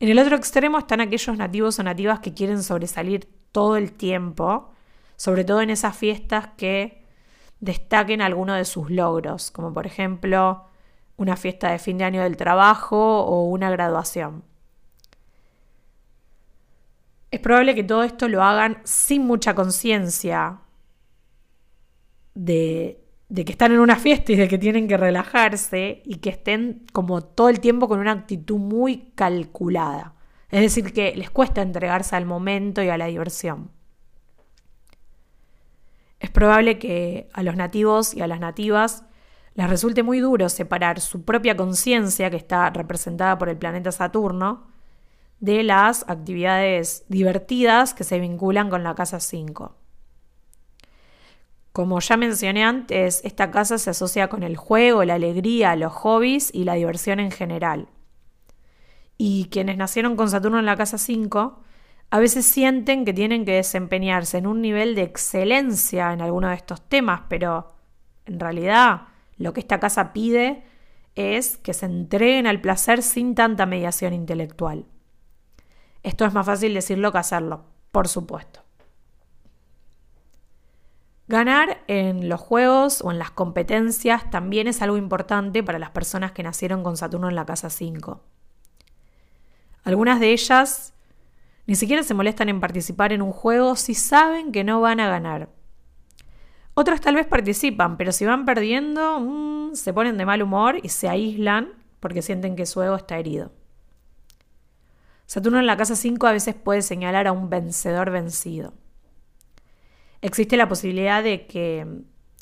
En 0.00 0.08
el 0.08 0.18
otro 0.18 0.34
extremo 0.34 0.80
están 0.80 1.00
aquellos 1.00 1.36
nativos 1.38 1.78
o 1.78 1.84
nativas 1.84 2.18
que 2.18 2.34
quieren 2.34 2.60
sobresalir 2.64 3.28
todo 3.52 3.76
el 3.76 3.92
tiempo, 3.92 4.72
sobre 5.14 5.44
todo 5.44 5.60
en 5.60 5.70
esas 5.70 5.96
fiestas 5.96 6.48
que 6.56 7.06
destaquen 7.60 8.20
alguno 8.20 8.54
de 8.54 8.64
sus 8.64 8.90
logros, 8.90 9.52
como 9.52 9.72
por 9.72 9.86
ejemplo 9.86 10.64
una 11.16 11.36
fiesta 11.36 11.70
de 11.70 11.78
fin 11.78 11.98
de 11.98 12.04
año 12.04 12.22
del 12.24 12.36
trabajo 12.36 13.20
o 13.20 13.44
una 13.44 13.70
graduación. 13.70 14.42
Es 17.30 17.38
probable 17.38 17.76
que 17.76 17.84
todo 17.84 18.02
esto 18.02 18.26
lo 18.26 18.42
hagan 18.42 18.78
sin 18.82 19.24
mucha 19.24 19.54
conciencia 19.54 20.58
de, 22.34 23.04
que 23.34 23.52
están 23.52 23.72
en 23.72 23.80
una 23.80 23.96
fiesta 23.96 24.32
y 24.32 24.36
de 24.36 24.48
que 24.48 24.58
tienen 24.58 24.88
que 24.88 24.96
relajarse 24.96 26.02
y 26.04 26.16
que 26.16 26.30
estén 26.30 26.84
como 26.92 27.22
todo 27.22 27.48
el 27.48 27.60
tiempo 27.60 27.88
con 27.88 28.00
una 28.00 28.12
actitud 28.12 28.58
muy 28.58 29.12
calculada. 29.14 30.14
Es 30.50 30.60
decir, 30.60 30.92
que 30.92 31.14
les 31.16 31.30
cuesta 31.30 31.62
entregarse 31.62 32.14
al 32.14 32.26
momento 32.26 32.82
y 32.82 32.88
a 32.88 32.98
la 32.98 33.06
diversión. 33.06 33.70
Es 36.20 36.30
probable 36.30 36.78
que 36.78 37.28
a 37.32 37.42
los 37.42 37.56
nativos 37.56 38.14
y 38.14 38.20
a 38.20 38.26
las 38.26 38.38
nativas 38.38 39.04
les 39.54 39.68
resulte 39.68 40.02
muy 40.02 40.20
duro 40.20 40.48
separar 40.48 41.00
su 41.00 41.24
propia 41.24 41.56
conciencia, 41.56 42.30
que 42.30 42.36
está 42.36 42.70
representada 42.70 43.38
por 43.38 43.48
el 43.48 43.58
planeta 43.58 43.92
Saturno, 43.92 44.68
de 45.40 45.62
las 45.62 46.04
actividades 46.08 47.04
divertidas 47.08 47.94
que 47.94 48.04
se 48.04 48.20
vinculan 48.20 48.70
con 48.70 48.84
la 48.84 48.94
casa 48.94 49.20
5. 49.20 49.81
Como 51.72 52.00
ya 52.00 52.18
mencioné 52.18 52.64
antes, 52.64 53.22
esta 53.24 53.50
casa 53.50 53.78
se 53.78 53.90
asocia 53.90 54.28
con 54.28 54.42
el 54.42 54.56
juego, 54.56 55.04
la 55.04 55.14
alegría, 55.14 55.74
los 55.74 55.92
hobbies 55.92 56.50
y 56.54 56.64
la 56.64 56.74
diversión 56.74 57.18
en 57.18 57.30
general. 57.30 57.88
Y 59.16 59.46
quienes 59.50 59.78
nacieron 59.78 60.16
con 60.16 60.28
Saturno 60.28 60.58
en 60.58 60.66
la 60.66 60.76
casa 60.76 60.98
5 60.98 61.62
a 62.10 62.18
veces 62.18 62.44
sienten 62.44 63.06
que 63.06 63.14
tienen 63.14 63.46
que 63.46 63.54
desempeñarse 63.54 64.36
en 64.36 64.46
un 64.46 64.60
nivel 64.60 64.94
de 64.94 65.02
excelencia 65.02 66.12
en 66.12 66.20
alguno 66.20 66.50
de 66.50 66.56
estos 66.56 66.86
temas, 66.86 67.22
pero 67.30 67.72
en 68.26 68.38
realidad 68.38 69.08
lo 69.38 69.54
que 69.54 69.60
esta 69.60 69.80
casa 69.80 70.12
pide 70.12 70.62
es 71.14 71.56
que 71.56 71.72
se 71.72 71.86
entreguen 71.86 72.46
al 72.46 72.60
placer 72.60 73.02
sin 73.02 73.34
tanta 73.34 73.64
mediación 73.64 74.12
intelectual. 74.12 74.84
Esto 76.02 76.26
es 76.26 76.34
más 76.34 76.44
fácil 76.44 76.74
decirlo 76.74 77.12
que 77.12 77.18
hacerlo, 77.18 77.64
por 77.92 78.08
supuesto. 78.08 78.61
Ganar 81.32 81.82
en 81.86 82.28
los 82.28 82.42
juegos 82.42 83.00
o 83.00 83.10
en 83.10 83.18
las 83.18 83.30
competencias 83.30 84.28
también 84.30 84.68
es 84.68 84.82
algo 84.82 84.98
importante 84.98 85.62
para 85.62 85.78
las 85.78 85.88
personas 85.88 86.32
que 86.32 86.42
nacieron 86.42 86.82
con 86.82 86.98
Saturno 86.98 87.30
en 87.30 87.34
la 87.34 87.46
casa 87.46 87.70
5. 87.70 88.20
Algunas 89.82 90.20
de 90.20 90.32
ellas 90.32 90.92
ni 91.66 91.74
siquiera 91.74 92.02
se 92.02 92.12
molestan 92.12 92.50
en 92.50 92.60
participar 92.60 93.14
en 93.14 93.22
un 93.22 93.32
juego 93.32 93.76
si 93.76 93.94
saben 93.94 94.52
que 94.52 94.62
no 94.62 94.82
van 94.82 95.00
a 95.00 95.08
ganar. 95.08 95.48
Otras 96.74 97.00
tal 97.00 97.14
vez 97.14 97.26
participan, 97.26 97.96
pero 97.96 98.12
si 98.12 98.26
van 98.26 98.44
perdiendo, 98.44 99.18
mm, 99.18 99.74
se 99.74 99.94
ponen 99.94 100.18
de 100.18 100.26
mal 100.26 100.42
humor 100.42 100.80
y 100.82 100.90
se 100.90 101.08
aíslan 101.08 101.72
porque 102.00 102.20
sienten 102.20 102.56
que 102.56 102.66
su 102.66 102.82
ego 102.82 102.96
está 102.96 103.16
herido. 103.16 103.52
Saturno 105.24 105.58
en 105.60 105.66
la 105.66 105.78
casa 105.78 105.96
5 105.96 106.26
a 106.26 106.32
veces 106.32 106.54
puede 106.54 106.82
señalar 106.82 107.26
a 107.26 107.32
un 107.32 107.48
vencedor 107.48 108.10
vencido 108.10 108.74
existe 110.22 110.56
la 110.56 110.68
posibilidad 110.68 111.22
de 111.22 111.46
que 111.46 111.86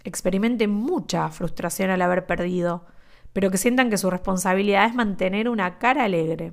experimenten 0.04 0.70
mucha 0.70 1.28
frustración 1.30 1.90
al 1.90 2.02
haber 2.02 2.26
perdido, 2.26 2.87
pero 3.32 3.50
que 3.50 3.58
sientan 3.58 3.90
que 3.90 3.99
su 3.99 4.10
responsabilidad 4.10 4.87
es 4.87 4.94
mantener 4.94 5.49
una 5.49 5.78
cara 5.78 6.04
alegre. 6.04 6.52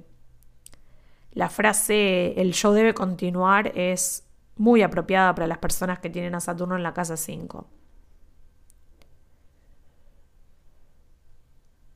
La 1.31 1.49
frase 1.49 2.33
el 2.41 2.53
yo 2.53 2.73
debe 2.73 2.93
continuar 2.93 3.71
es 3.75 4.27
muy 4.55 4.81
apropiada 4.81 5.35
para 5.35 5.47
las 5.47 5.59
personas 5.59 5.99
que 5.99 6.09
tienen 6.09 6.33
a 6.33 6.39
Saturno 6.39 6.75
en 6.75 6.83
la 6.83 6.93
casa 6.93 7.15
5. 7.15 7.67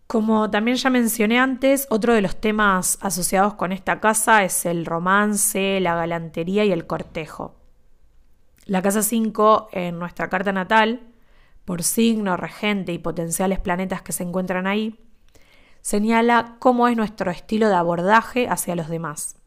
Como 0.06 0.52
también 0.52 0.76
ya 0.76 0.90
mencioné 0.90 1.40
antes, 1.40 1.88
otro 1.90 2.14
de 2.14 2.22
los 2.22 2.36
temas 2.36 2.98
asociados 3.02 3.54
con 3.54 3.72
esta 3.72 4.02
casa 4.02 4.44
es 4.44 4.66
el 4.66 4.86
romance, 4.86 5.80
la 5.80 5.96
galantería 5.96 6.66
y 6.66 6.72
el 6.74 6.86
cortejo. 6.86 7.61
La 8.66 8.82
casa 8.82 9.02
5 9.02 9.70
en 9.72 9.98
nuestra 9.98 10.30
carta 10.30 10.52
natal, 10.52 11.02
por 11.66 11.84
signo, 11.84 12.38
regente 12.38 12.94
y 12.94 13.00
potenciales 13.00 13.60
planetas 13.60 14.02
que 14.02 14.12
se 14.12 14.24
encuentran 14.24 14.68
ahí, 14.68 15.00
señala 15.82 16.58
cómo 16.60 16.88
es 16.88 16.96
nuestro 16.96 17.32
estilo 17.32 17.70
de 17.70 17.76
abordaje 17.76 18.48
hacia 18.48 18.76
los 18.76 18.88
demás. 18.88 19.38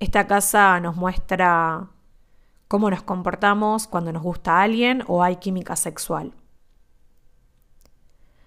Esta 0.00 0.26
casa 0.26 0.80
nos 0.80 0.96
muestra 0.96 1.88
cómo 2.68 2.90
nos 2.90 3.02
comportamos 3.02 3.86
cuando 3.86 4.12
nos 4.12 4.22
gusta 4.22 4.58
a 4.58 4.62
alguien 4.62 5.04
o 5.06 5.22
hay 5.22 5.36
química 5.36 5.76
sexual. 5.76 6.32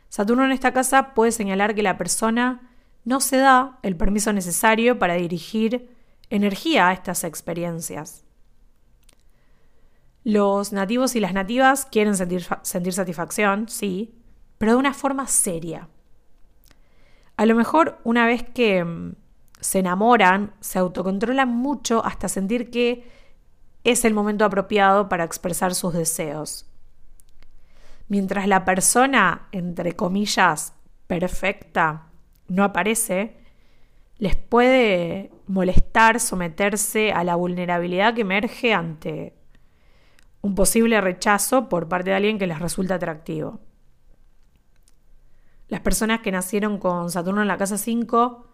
Saturno 0.09 0.45
en 0.45 0.51
esta 0.51 0.73
casa 0.73 1.13
puede 1.13 1.31
señalar 1.31 1.75
que 1.75 1.83
la 1.83 1.97
persona 1.97 2.71
no 3.05 3.19
se 3.21 3.37
da 3.37 3.79
el 3.83 3.95
permiso 3.95 4.33
necesario 4.33 4.99
para 4.99 5.13
dirigir 5.13 5.95
energía 6.29 6.89
a 6.89 6.93
estas 6.93 7.23
experiencias. 7.23 8.26
Los 10.27 10.73
nativos 10.73 11.15
y 11.15 11.21
las 11.21 11.33
nativas 11.33 11.85
quieren 11.85 12.17
sentir, 12.17 12.43
satisfacción, 12.43 13.69
sí, 13.69 14.13
pero 14.57 14.73
de 14.73 14.77
una 14.77 14.93
forma 14.93 15.25
seria. 15.25 15.87
A 17.37 17.45
lo 17.45 17.55
mejor 17.55 18.01
una 18.03 18.25
vez 18.25 18.43
que 18.43 18.83
mm, 18.83 19.15
se 19.61 19.79
enamoran, 19.79 20.51
se 20.59 20.79
autocontrolan 20.79 21.47
mucho 21.47 22.05
hasta 22.05 22.27
sentir 22.27 22.69
que 22.71 23.09
es 23.85 24.03
el 24.03 24.13
momento 24.13 24.43
apropiado 24.43 25.07
para 25.07 25.23
expresar 25.23 25.73
sus 25.73 25.93
deseos. 25.93 26.69
Mientras 28.09 28.49
la 28.49 28.65
persona, 28.65 29.47
entre 29.53 29.95
comillas, 29.95 30.73
perfecta, 31.07 32.09
no 32.49 32.65
aparece, 32.65 33.37
les 34.17 34.35
puede 34.35 35.31
molestar 35.47 36.19
someterse 36.19 37.13
a 37.13 37.23
la 37.23 37.37
vulnerabilidad 37.37 38.13
que 38.13 38.21
emerge 38.21 38.73
ante 38.73 39.36
un 40.47 40.55
posible 40.55 41.01
rechazo 41.01 41.67
por 41.67 41.89
parte 41.89 42.11
de 42.11 42.15
alguien 42.15 42.39
que 42.39 42.47
les 42.47 42.59
resulta 42.59 42.95
atractivo. 42.95 43.59
Las 45.67 45.81
personas 45.81 46.21
que 46.21 46.31
nacieron 46.31 46.77
con 46.77 47.11
Saturno 47.11 47.41
en 47.41 47.49
la 47.49 47.57
casa 47.57 47.77
5 47.77 48.47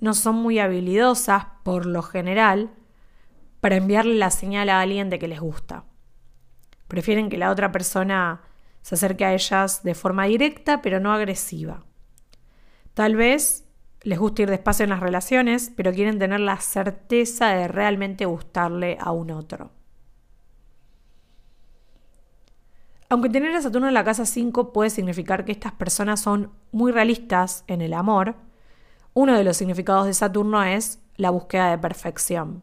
no 0.00 0.14
son 0.14 0.34
muy 0.34 0.58
habilidosas 0.58 1.46
por 1.62 1.86
lo 1.86 2.02
general, 2.02 2.72
para 3.60 3.76
enviarle 3.76 4.14
la 4.14 4.32
señal 4.32 4.68
a 4.68 4.80
alguien 4.80 5.10
de 5.10 5.20
que 5.20 5.28
les 5.28 5.38
gusta. 5.38 5.84
Prefieren 6.88 7.30
que 7.30 7.38
la 7.38 7.52
otra 7.52 7.70
persona 7.70 8.40
se 8.80 8.96
acerque 8.96 9.24
a 9.24 9.32
ellas 9.32 9.84
de 9.84 9.94
forma 9.94 10.24
directa, 10.24 10.82
pero 10.82 10.98
no 10.98 11.12
agresiva. 11.12 11.84
Tal 12.94 13.14
vez 13.14 13.64
les 14.02 14.18
guste 14.18 14.42
ir 14.42 14.50
despacio 14.50 14.82
en 14.82 14.90
las 14.90 14.98
relaciones, 14.98 15.70
pero 15.76 15.92
quieren 15.92 16.18
tener 16.18 16.40
la 16.40 16.56
certeza 16.56 17.50
de 17.50 17.68
realmente 17.68 18.24
gustarle 18.24 18.98
a 19.00 19.12
un 19.12 19.30
otro. 19.30 19.70
Aunque 23.12 23.28
tener 23.28 23.54
a 23.54 23.60
Saturno 23.60 23.88
en 23.88 23.92
la 23.92 24.04
casa 24.04 24.24
5 24.24 24.72
puede 24.72 24.88
significar 24.88 25.44
que 25.44 25.52
estas 25.52 25.72
personas 25.72 26.18
son 26.18 26.50
muy 26.70 26.92
realistas 26.92 27.62
en 27.66 27.82
el 27.82 27.92
amor, 27.92 28.36
uno 29.12 29.36
de 29.36 29.44
los 29.44 29.58
significados 29.58 30.06
de 30.06 30.14
Saturno 30.14 30.62
es 30.62 30.98
la 31.16 31.28
búsqueda 31.28 31.70
de 31.70 31.76
perfección. 31.76 32.62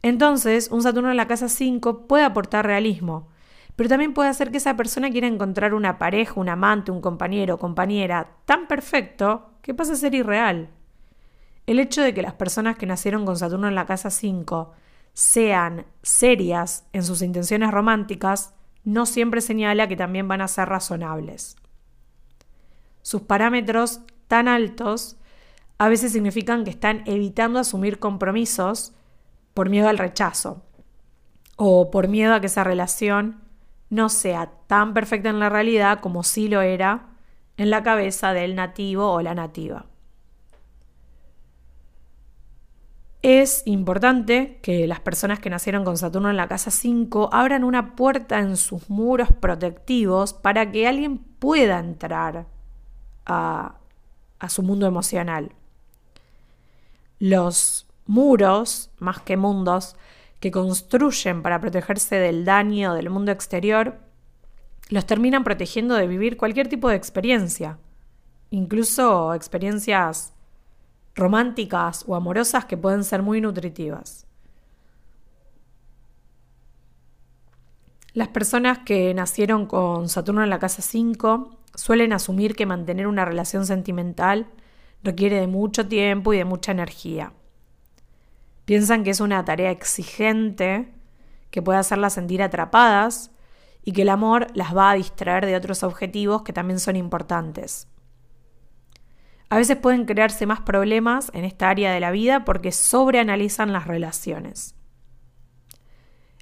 Entonces, 0.00 0.68
un 0.70 0.84
Saturno 0.84 1.10
en 1.10 1.16
la 1.16 1.26
casa 1.26 1.48
5 1.48 2.06
puede 2.06 2.22
aportar 2.22 2.66
realismo, 2.66 3.30
pero 3.74 3.88
también 3.88 4.14
puede 4.14 4.28
hacer 4.28 4.52
que 4.52 4.58
esa 4.58 4.76
persona 4.76 5.10
quiera 5.10 5.26
encontrar 5.26 5.74
una 5.74 5.98
pareja, 5.98 6.34
un 6.36 6.48
amante, 6.48 6.92
un 6.92 7.00
compañero 7.00 7.58
compañera 7.58 8.36
tan 8.44 8.68
perfecto 8.68 9.54
que 9.60 9.74
pase 9.74 9.94
a 9.94 9.96
ser 9.96 10.14
irreal. 10.14 10.68
El 11.66 11.80
hecho 11.80 12.00
de 12.00 12.14
que 12.14 12.22
las 12.22 12.34
personas 12.34 12.76
que 12.76 12.86
nacieron 12.86 13.26
con 13.26 13.36
Saturno 13.36 13.66
en 13.66 13.74
la 13.74 13.86
casa 13.86 14.10
5 14.10 14.70
sean 15.14 15.84
serias 16.00 16.86
en 16.92 17.02
sus 17.02 17.22
intenciones 17.22 17.72
románticas 17.72 18.54
no 18.84 19.06
siempre 19.06 19.40
señala 19.40 19.88
que 19.88 19.96
también 19.96 20.28
van 20.28 20.40
a 20.40 20.48
ser 20.48 20.68
razonables. 20.68 21.56
Sus 23.02 23.22
parámetros 23.22 24.00
tan 24.28 24.48
altos 24.48 25.16
a 25.78 25.88
veces 25.88 26.12
significan 26.12 26.64
que 26.64 26.70
están 26.70 27.02
evitando 27.06 27.58
asumir 27.58 27.98
compromisos 27.98 28.92
por 29.54 29.68
miedo 29.68 29.88
al 29.88 29.98
rechazo 29.98 30.62
o 31.56 31.90
por 31.90 32.08
miedo 32.08 32.34
a 32.34 32.40
que 32.40 32.46
esa 32.46 32.64
relación 32.64 33.40
no 33.90 34.08
sea 34.08 34.52
tan 34.66 34.94
perfecta 34.94 35.28
en 35.28 35.38
la 35.38 35.48
realidad 35.48 36.00
como 36.00 36.22
sí 36.22 36.48
lo 36.48 36.62
era 36.62 37.08
en 37.56 37.70
la 37.70 37.82
cabeza 37.82 38.32
del 38.32 38.54
nativo 38.54 39.12
o 39.12 39.20
la 39.20 39.34
nativa. 39.34 39.86
Es 43.22 43.62
importante 43.66 44.58
que 44.62 44.88
las 44.88 44.98
personas 44.98 45.38
que 45.38 45.48
nacieron 45.48 45.84
con 45.84 45.96
Saturno 45.96 46.28
en 46.28 46.36
la 46.36 46.48
casa 46.48 46.72
5 46.72 47.30
abran 47.32 47.62
una 47.62 47.94
puerta 47.94 48.40
en 48.40 48.56
sus 48.56 48.90
muros 48.90 49.28
protectivos 49.30 50.32
para 50.32 50.72
que 50.72 50.88
alguien 50.88 51.18
pueda 51.18 51.78
entrar 51.78 52.46
a, 53.24 53.76
a 54.40 54.48
su 54.48 54.64
mundo 54.64 54.86
emocional. 54.88 55.52
Los 57.20 57.86
muros, 58.06 58.90
más 58.98 59.20
que 59.20 59.36
mundos, 59.36 59.94
que 60.40 60.50
construyen 60.50 61.42
para 61.42 61.60
protegerse 61.60 62.16
del 62.16 62.44
daño 62.44 62.94
del 62.94 63.08
mundo 63.08 63.30
exterior, 63.30 64.00
los 64.88 65.06
terminan 65.06 65.44
protegiendo 65.44 65.94
de 65.94 66.08
vivir 66.08 66.36
cualquier 66.36 66.66
tipo 66.66 66.88
de 66.88 66.96
experiencia, 66.96 67.78
incluso 68.50 69.32
experiencias 69.32 70.34
románticas 71.14 72.04
o 72.06 72.14
amorosas 72.14 72.64
que 72.64 72.76
pueden 72.76 73.04
ser 73.04 73.22
muy 73.22 73.40
nutritivas. 73.40 74.26
Las 78.14 78.28
personas 78.28 78.80
que 78.80 79.14
nacieron 79.14 79.66
con 79.66 80.08
Saturno 80.08 80.42
en 80.42 80.50
la 80.50 80.58
casa 80.58 80.82
5 80.82 81.56
suelen 81.74 82.12
asumir 82.12 82.54
que 82.54 82.66
mantener 82.66 83.06
una 83.06 83.24
relación 83.24 83.64
sentimental 83.64 84.48
requiere 85.02 85.40
de 85.40 85.46
mucho 85.46 85.88
tiempo 85.88 86.34
y 86.34 86.38
de 86.38 86.44
mucha 86.44 86.72
energía. 86.72 87.32
Piensan 88.66 89.02
que 89.02 89.10
es 89.10 89.20
una 89.20 89.44
tarea 89.44 89.70
exigente 89.70 90.92
que 91.50 91.62
puede 91.62 91.78
hacerlas 91.78 92.14
sentir 92.14 92.42
atrapadas 92.42 93.30
y 93.84 93.92
que 93.92 94.02
el 94.02 94.10
amor 94.10 94.46
las 94.54 94.76
va 94.76 94.90
a 94.90 94.94
distraer 94.94 95.46
de 95.46 95.56
otros 95.56 95.82
objetivos 95.82 96.42
que 96.42 96.52
también 96.52 96.78
son 96.78 96.96
importantes. 96.96 97.88
A 99.52 99.56
veces 99.56 99.76
pueden 99.76 100.06
crearse 100.06 100.46
más 100.46 100.62
problemas 100.62 101.30
en 101.34 101.44
esta 101.44 101.68
área 101.68 101.92
de 101.92 102.00
la 102.00 102.10
vida 102.10 102.42
porque 102.46 102.72
sobreanalizan 102.72 103.70
las 103.70 103.86
relaciones. 103.86 104.74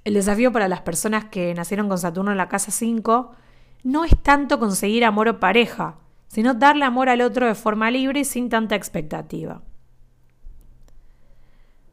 El 0.04 0.14
desafío 0.14 0.52
para 0.52 0.68
las 0.68 0.82
personas 0.82 1.24
que 1.24 1.52
nacieron 1.52 1.88
con 1.88 1.98
Saturno 1.98 2.30
en 2.30 2.36
la 2.36 2.48
casa 2.48 2.70
5 2.70 3.32
no 3.82 4.04
es 4.04 4.16
tanto 4.22 4.60
conseguir 4.60 5.04
amor 5.04 5.26
o 5.26 5.40
pareja, 5.40 5.96
sino 6.28 6.54
darle 6.54 6.84
amor 6.84 7.08
al 7.08 7.22
otro 7.22 7.48
de 7.48 7.56
forma 7.56 7.90
libre 7.90 8.20
y 8.20 8.24
sin 8.24 8.48
tanta 8.48 8.76
expectativa. 8.76 9.60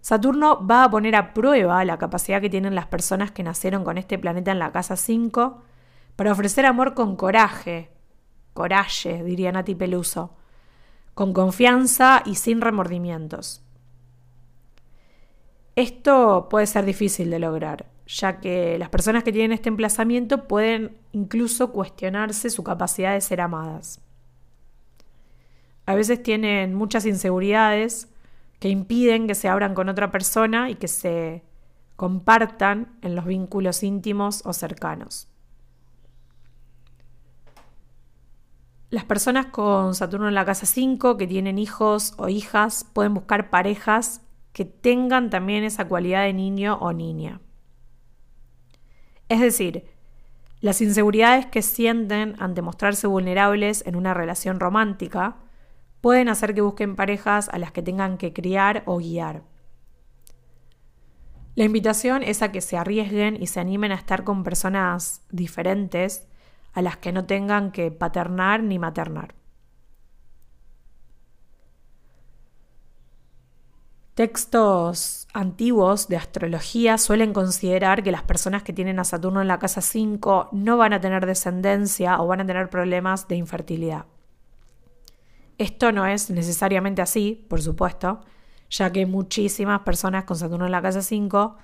Saturno 0.02 0.68
va 0.68 0.84
a 0.84 0.92
poner 0.92 1.16
a 1.16 1.34
prueba 1.34 1.84
la 1.84 1.98
capacidad 1.98 2.42
que 2.42 2.52
tienen 2.52 2.76
las 2.76 2.86
personas 2.86 3.32
que 3.32 3.42
nacieron 3.42 3.84
con 3.84 3.98
este 3.98 4.20
planeta 4.20 4.52
en 4.52 4.60
la 4.60 4.72
casa 4.72 4.96
5 4.96 5.64
para 6.16 6.32
ofrecer 6.32 6.68
amor 6.68 6.94
con 6.94 7.16
coraje, 7.16 7.90
coraje, 8.54 9.24
diría 9.24 9.52
Nati 9.52 9.74
Peluso, 9.74 10.38
con 11.18 11.34
confianza 11.34 12.22
y 12.28 12.36
sin 12.36 12.62
remordimientos. 12.62 13.64
Esto 15.76 16.48
puede 16.48 16.68
ser 16.68 16.86
difícil 16.86 17.32
de 17.32 17.40
lograr, 17.40 17.88
ya 18.06 18.40
que 18.40 18.78
las 18.78 18.90
personas 18.90 19.24
que 19.24 19.32
tienen 19.32 19.52
este 19.52 19.68
emplazamiento 19.68 20.48
pueden 20.48 20.96
incluso 21.14 21.72
cuestionarse 21.72 22.52
su 22.52 22.64
capacidad 22.64 23.16
de 23.16 23.22
ser 23.22 23.42
amadas. 23.42 24.00
A 25.88 25.96
veces 25.96 26.22
tienen 26.22 26.76
muchas 26.76 27.04
inseguridades 27.08 28.10
que 28.60 28.70
impiden 28.70 29.26
que 29.26 29.34
se 29.34 29.50
abran 29.50 29.74
con 29.74 29.90
otra 29.90 30.12
persona 30.12 30.70
y 30.70 30.76
que 30.76 30.88
se 30.88 31.42
compartan 31.96 32.96
en 33.02 33.16
los 33.16 33.26
vínculos 33.26 33.82
íntimos 33.82 34.44
o 34.46 34.54
cercanos. 34.54 35.28
Las 38.90 39.04
personas 39.04 39.48
con 39.48 39.96
Saturno 39.96 40.30
en 40.30 40.36
la 40.36 40.46
casa 40.46 40.66
5 40.66 41.18
que 41.18 41.28
tienen 41.28 41.58
hijos 41.58 42.14
o 42.18 42.30
hijas 42.30 42.86
pueden 42.94 43.14
buscar 43.14 43.50
parejas 43.50 44.22
que 44.54 44.64
tengan 44.64 45.30
también 45.30 45.66
esa 45.66 45.88
cualidad 45.90 46.24
de 46.24 46.34
niño 46.34 46.78
o 46.80 46.94
niña. 46.94 47.42
Es 49.28 49.42
decir, 49.42 49.86
las 50.62 50.80
inseguridades 50.82 51.46
que 51.48 51.62
sienten 51.62 52.36
ante 52.40 52.62
mostrarse 52.62 53.08
vulnerables 53.08 53.86
en 53.86 53.98
una 53.98 54.14
relación 54.14 54.60
romántica 54.60 55.36
pueden 56.00 56.30
hacer 56.30 56.56
que 56.56 56.62
busquen 56.62 56.96
parejas 56.96 57.50
a 57.50 57.58
las 57.58 57.74
que 57.74 57.82
tengan 57.82 58.18
que 58.18 58.32
criar 58.32 58.84
o 58.86 59.00
guiar. 59.00 59.44
La 61.56 61.66
invitación 61.66 62.24
es 62.24 62.42
a 62.42 62.54
que 62.54 62.62
se 62.62 62.78
arriesguen 62.78 63.36
y 63.42 63.48
se 63.48 63.60
animen 63.60 63.92
a 63.92 63.96
estar 63.96 64.24
con 64.24 64.44
personas 64.44 65.24
diferentes 65.30 66.26
a 66.74 66.82
las 66.82 66.98
que 66.98 67.12
no 67.12 67.26
tengan 67.26 67.72
que 67.72 67.92
paternar 67.92 68.64
ni 68.64 68.80
maternar. 68.80 69.36
Textos 74.18 75.28
antiguos 75.32 76.08
de 76.08 76.18
astrología 76.18 76.98
suelen 76.98 77.34
considerar 77.34 78.02
que 78.02 78.12
las 78.12 78.24
personas 78.24 78.64
que 78.64 78.74
tienen 78.74 78.98
a 78.98 79.04
Saturno 79.04 79.44
en 79.44 79.48
la 79.48 79.60
casa 79.60 79.82
5 79.82 80.50
no 80.54 80.76
van 80.76 80.94
a 80.94 81.00
tener 81.00 81.28
descendencia 81.28 82.20
o 82.20 82.26
van 82.26 82.42
a 82.42 82.46
tener 82.48 82.72
problemas 82.72 83.28
de 83.28 83.36
infertilidad. 83.36 84.06
Esto 85.60 85.92
no 85.92 86.08
es 86.08 86.32
necesariamente 86.32 87.04
así, 87.04 87.46
por 87.48 87.62
supuesto, 87.62 88.22
ya 88.72 88.92
que 88.92 89.06
muchísimas 89.06 89.82
personas 89.82 90.24
con 90.24 90.36
Saturno 90.36 90.66
en 90.66 90.72
la 90.72 90.82
casa 90.82 91.04
5 91.04 91.56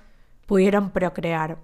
pudieron 0.46 0.90
procrear. 0.90 1.58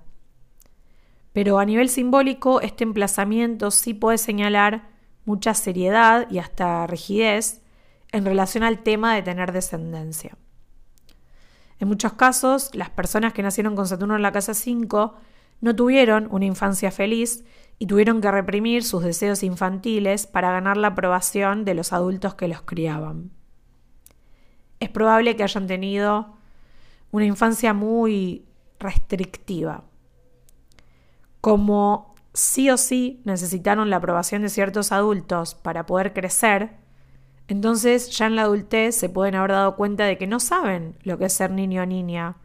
Pero 1.33 1.59
a 1.59 1.65
nivel 1.65 1.89
simbólico, 1.89 2.61
este 2.61 2.85
emplazamiento 2.85 3.71
sí 3.71 3.95
puede 3.95 4.19
señalar 4.19 4.89
mucha 5.25 5.55
seriedad 5.55 6.29
y 6.31 6.39
hasta 6.39 6.87
rigidez 6.87 7.63
en 8.11 8.25
relación 8.25 8.65
al 8.65 8.83
tema 8.83 9.15
de 9.15 9.23
tener 9.23 9.53
descendencia. 9.53 10.37
En 11.79 11.89
muchos 11.89 12.15
casos, 12.15 12.75
las 12.75 12.91
personas 12.91 13.33
que 13.33 13.43
nacieron 13.43 13.77
con 13.77 13.87
Saturno 13.87 14.17
en 14.17 14.23
la 14.23 14.33
casa 14.33 14.55
5 14.55 15.15
no 15.61 15.77
tuvieron 15.77 16.27
una 16.31 16.45
infancia 16.45 16.91
feliz 16.91 17.45
y 17.79 17.87
tuvieron 17.87 18.21
que 18.21 18.31
reprimir 18.31 18.83
sus 18.83 19.05
deseos 19.05 19.43
infantiles 19.43 20.27
para 20.27 20.51
ganar 20.51 20.77
la 20.77 20.89
aprobación 20.89 21.65
de 21.65 21.75
los 21.75 21.93
adultos 21.93 22.35
que 22.35 22.49
los 22.49 22.63
criaban. 22.63 23.31
Es 24.81 24.89
probable 24.89 25.37
que 25.37 25.43
hayan 25.43 25.67
tenido 25.67 26.37
una 27.13 27.25
infancia 27.25 27.73
muy 27.73 28.47
restrictiva 28.79 29.85
como 31.41 32.15
sí 32.33 32.71
o 32.71 32.77
sí 32.77 33.21
necesitaron 33.25 33.91
la 33.91 33.97
aprobación 33.97 34.43
de 34.43 34.49
ciertos 34.49 34.93
adultos 34.93 35.55
para 35.55 35.87
poder 35.87 36.13
crecer, 36.13 36.71
entonces 37.49 38.11
ya 38.17 38.27
en 38.27 38.37
la 38.37 38.43
adultez 38.43 38.95
se 38.95 39.09
pueden 39.09 39.35
haber 39.35 39.53
dado 39.53 39.75
cuenta 39.77 40.05
de 40.05 40.17
que 40.17 40.27
no 40.27 40.39
saben 40.39 40.97
lo 41.03 41.19
que 41.19 41.25
es 41.25 41.33
ser 41.33 41.51
niño 41.51 41.83
o 41.83 41.87
niña. 41.87 42.37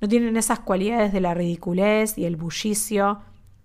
No 0.00 0.08
tienen 0.08 0.36
esas 0.36 0.60
cualidades 0.60 1.12
de 1.12 1.20
la 1.20 1.34
ridiculez 1.34 2.16
y 2.16 2.26
el 2.26 2.36
bullicio 2.36 3.22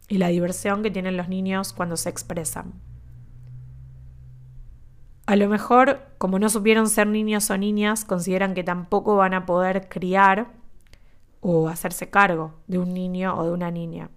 y 0.08 0.18
la 0.18 0.30
diversión 0.30 0.82
que 0.82 0.90
tienen 0.90 1.18
los 1.18 1.30
niños 1.30 1.74
cuando 1.74 1.98
se 1.98 2.10
expresan. 2.10 2.74
A 5.28 5.36
lo 5.36 5.48
mejor, 5.48 6.02
como 6.18 6.40
no 6.40 6.50
supieron 6.50 6.90
ser 6.90 7.08
niños 7.08 7.50
o 7.52 7.58
niñas, 7.58 8.04
consideran 8.04 8.54
que 8.54 8.64
tampoco 8.64 9.16
van 9.16 9.34
a 9.34 9.46
poder 9.46 9.88
criar 9.88 10.48
o 11.42 11.70
hacerse 11.70 12.10
cargo 12.10 12.56
de 12.68 12.80
un 12.80 12.94
niño 12.94 13.38
o 13.38 13.44
de 13.46 13.52
una 13.52 13.72
niña. 13.72 14.10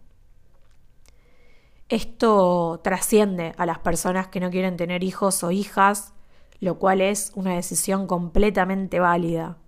Esto 1.94 2.80
trasciende 2.82 3.54
a 3.56 3.66
las 3.66 3.78
personas 3.78 4.26
que 4.26 4.40
no 4.40 4.50
quieren 4.50 4.76
tener 4.76 5.04
hijos 5.04 5.44
o 5.44 5.52
hijas, 5.52 6.12
lo 6.58 6.76
cual 6.80 7.00
es 7.00 7.30
una 7.36 7.54
decisión 7.54 8.08
completamente 8.08 8.98
válida. 8.98 9.58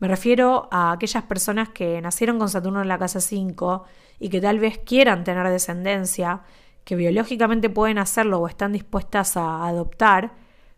Me 0.00 0.08
refiero 0.08 0.68
a 0.72 0.90
aquellas 0.90 1.22
personas 1.22 1.68
que 1.68 2.00
nacieron 2.00 2.40
con 2.40 2.48
Saturno 2.48 2.82
en 2.82 2.88
la 2.88 2.98
casa 2.98 3.20
5 3.20 3.84
y 4.18 4.28
que 4.28 4.40
tal 4.40 4.58
vez 4.58 4.78
quieran 4.78 5.22
tener 5.22 5.48
descendencia, 5.50 6.42
que 6.82 6.96
biológicamente 6.96 7.70
pueden 7.70 7.98
hacerlo 7.98 8.40
o 8.40 8.48
están 8.48 8.72
dispuestas 8.72 9.36
a 9.36 9.64
adoptar, 9.64 10.32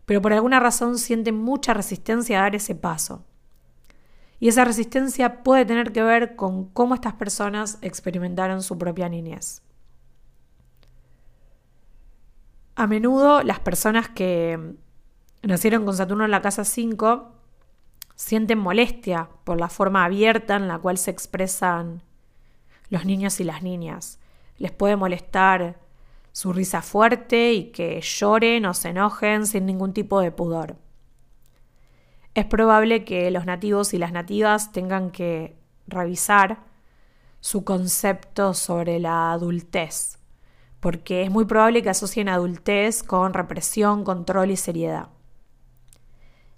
pero 0.05 0.21
por 0.21 0.33
alguna 0.33 0.59
razón 0.59 0.99
sienten 0.99 1.33
mucha 1.33 1.73
resistencia 1.73 2.37
a 2.37 2.43
dar 2.43 2.53
ese 2.53 2.75
paso. 2.75 3.25
Y 4.39 4.49
esa 4.49 4.63
resistencia 4.65 5.41
puede 5.41 5.65
tener 5.65 5.91
que 5.91 6.03
ver 6.03 6.35
con 6.35 6.65
cómo 6.65 6.93
estas 6.93 7.13
personas 7.13 7.79
experimentaron 7.81 8.61
su 8.61 8.77
propia 8.77 9.09
niñez. 9.09 9.64
A 12.75 12.87
menudo 12.87 13.41
las 13.41 13.59
personas 13.61 14.09
que 14.09 14.75
nacieron 15.43 15.85
con 15.85 15.95
Saturno 15.95 16.25
en 16.25 16.31
la 16.31 16.41
casa 16.41 16.65
5 16.65 17.31
sienten 18.15 18.59
molestia 18.59 19.29
por 19.45 19.59
la 19.59 19.69
forma 19.69 20.03
abierta 20.03 20.57
en 20.57 20.67
la 20.67 20.79
cual 20.79 20.97
se 20.97 21.11
expresan 21.11 22.03
los 22.89 23.05
niños 23.05 23.39
y 23.39 23.45
las 23.45 23.63
niñas. 23.63 24.19
Les 24.57 24.73
puede 24.73 24.97
molestar 24.97 25.79
su 26.33 26.51
risa 26.51 26.81
fuerte 26.81 27.53
y 27.53 27.71
que 27.71 28.01
lloren 28.01 28.65
o 28.65 28.73
se 28.73 28.89
enojen 28.89 29.47
sin 29.47 29.65
ningún 29.65 29.93
tipo 29.93 30.19
de 30.19 30.31
pudor. 30.31 30.75
Es 32.33 32.45
probable 32.45 33.05
que 33.05 33.31
los 33.31 33.45
nativos 33.45 33.93
y 33.93 33.97
las 33.97 34.11
nativas 34.11 34.73
tengan 34.73 35.11
que 35.11 35.57
revisar 35.87 36.65
su 37.39 37.63
concepto 37.63 38.53
sobre 38.53 38.99
la 38.99 39.31
adultez, 39.31 40.19
porque 40.85 41.23
es 41.23 41.31
muy 41.31 41.45
probable 41.45 41.81
que 41.81 41.89
asocien 41.89 42.29
adultez 42.29 43.01
con 43.01 43.33
represión, 43.33 44.03
control 44.03 44.51
y 44.51 44.55
seriedad. 44.55 45.07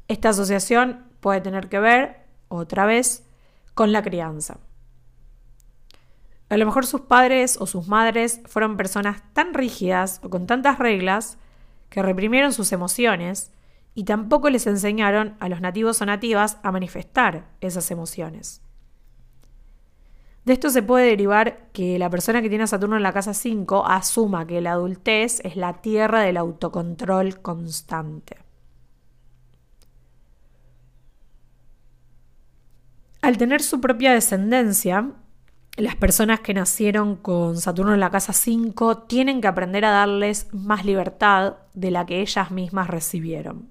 Esta 0.09 0.27
asociación 0.27 1.05
puede 1.21 1.39
tener 1.39 1.69
que 1.69 1.79
ver, 1.79 2.25
otra 2.49 2.85
vez, 2.85 3.25
con 3.73 3.93
la 3.93 4.03
crianza. 4.03 4.57
A 6.49 6.57
lo 6.57 6.65
mejor 6.65 6.85
sus 6.85 6.99
padres 6.99 7.55
o 7.61 7.67
sus 7.67 7.87
madres 7.87 8.41
fueron 8.47 8.75
personas 8.75 9.23
tan 9.31 9.53
rígidas 9.53 10.19
o 10.21 10.29
con 10.29 10.45
tantas 10.45 10.77
reglas 10.77 11.37
que 11.87 12.01
reprimieron 12.01 12.51
sus 12.51 12.73
emociones 12.73 13.53
y 13.95 14.03
tampoco 14.03 14.49
les 14.49 14.67
enseñaron 14.67 15.37
a 15.39 15.47
los 15.47 15.61
nativos 15.61 16.01
o 16.01 16.05
nativas 16.05 16.57
a 16.63 16.73
manifestar 16.73 17.47
esas 17.61 17.91
emociones. 17.91 18.61
De 20.47 20.53
esto 20.53 20.69
se 20.69 20.81
puede 20.81 21.07
derivar 21.07 21.67
que 21.73 21.99
la 21.99 22.09
persona 22.09 22.41
que 22.41 22.47
tiene 22.47 22.63
a 22.63 22.67
Saturno 22.67 22.95
en 22.95 23.03
la 23.03 23.11
casa 23.11 23.33
5 23.33 23.85
asuma 23.85 24.47
que 24.47 24.61
la 24.61 24.71
adultez 24.71 25.41
es 25.43 25.57
la 25.57 25.81
tierra 25.81 26.21
del 26.21 26.37
autocontrol 26.37 27.41
constante. 27.41 28.37
Al 33.21 33.37
tener 33.37 33.61
su 33.61 33.81
propia 33.81 34.13
descendencia, 34.13 35.11
las 35.75 35.97
personas 35.97 36.39
que 36.39 36.53
nacieron 36.53 37.17
con 37.17 37.57
Saturno 37.57 37.93
en 37.93 37.99
la 37.99 38.09
casa 38.09 38.31
5 38.31 38.99
tienen 38.99 39.41
que 39.41 39.49
aprender 39.49 39.83
a 39.83 39.91
darles 39.91 40.47
más 40.53 40.85
libertad 40.85 41.57
de 41.73 41.91
la 41.91 42.05
que 42.05 42.21
ellas 42.21 42.51
mismas 42.51 42.87
recibieron. 42.87 43.67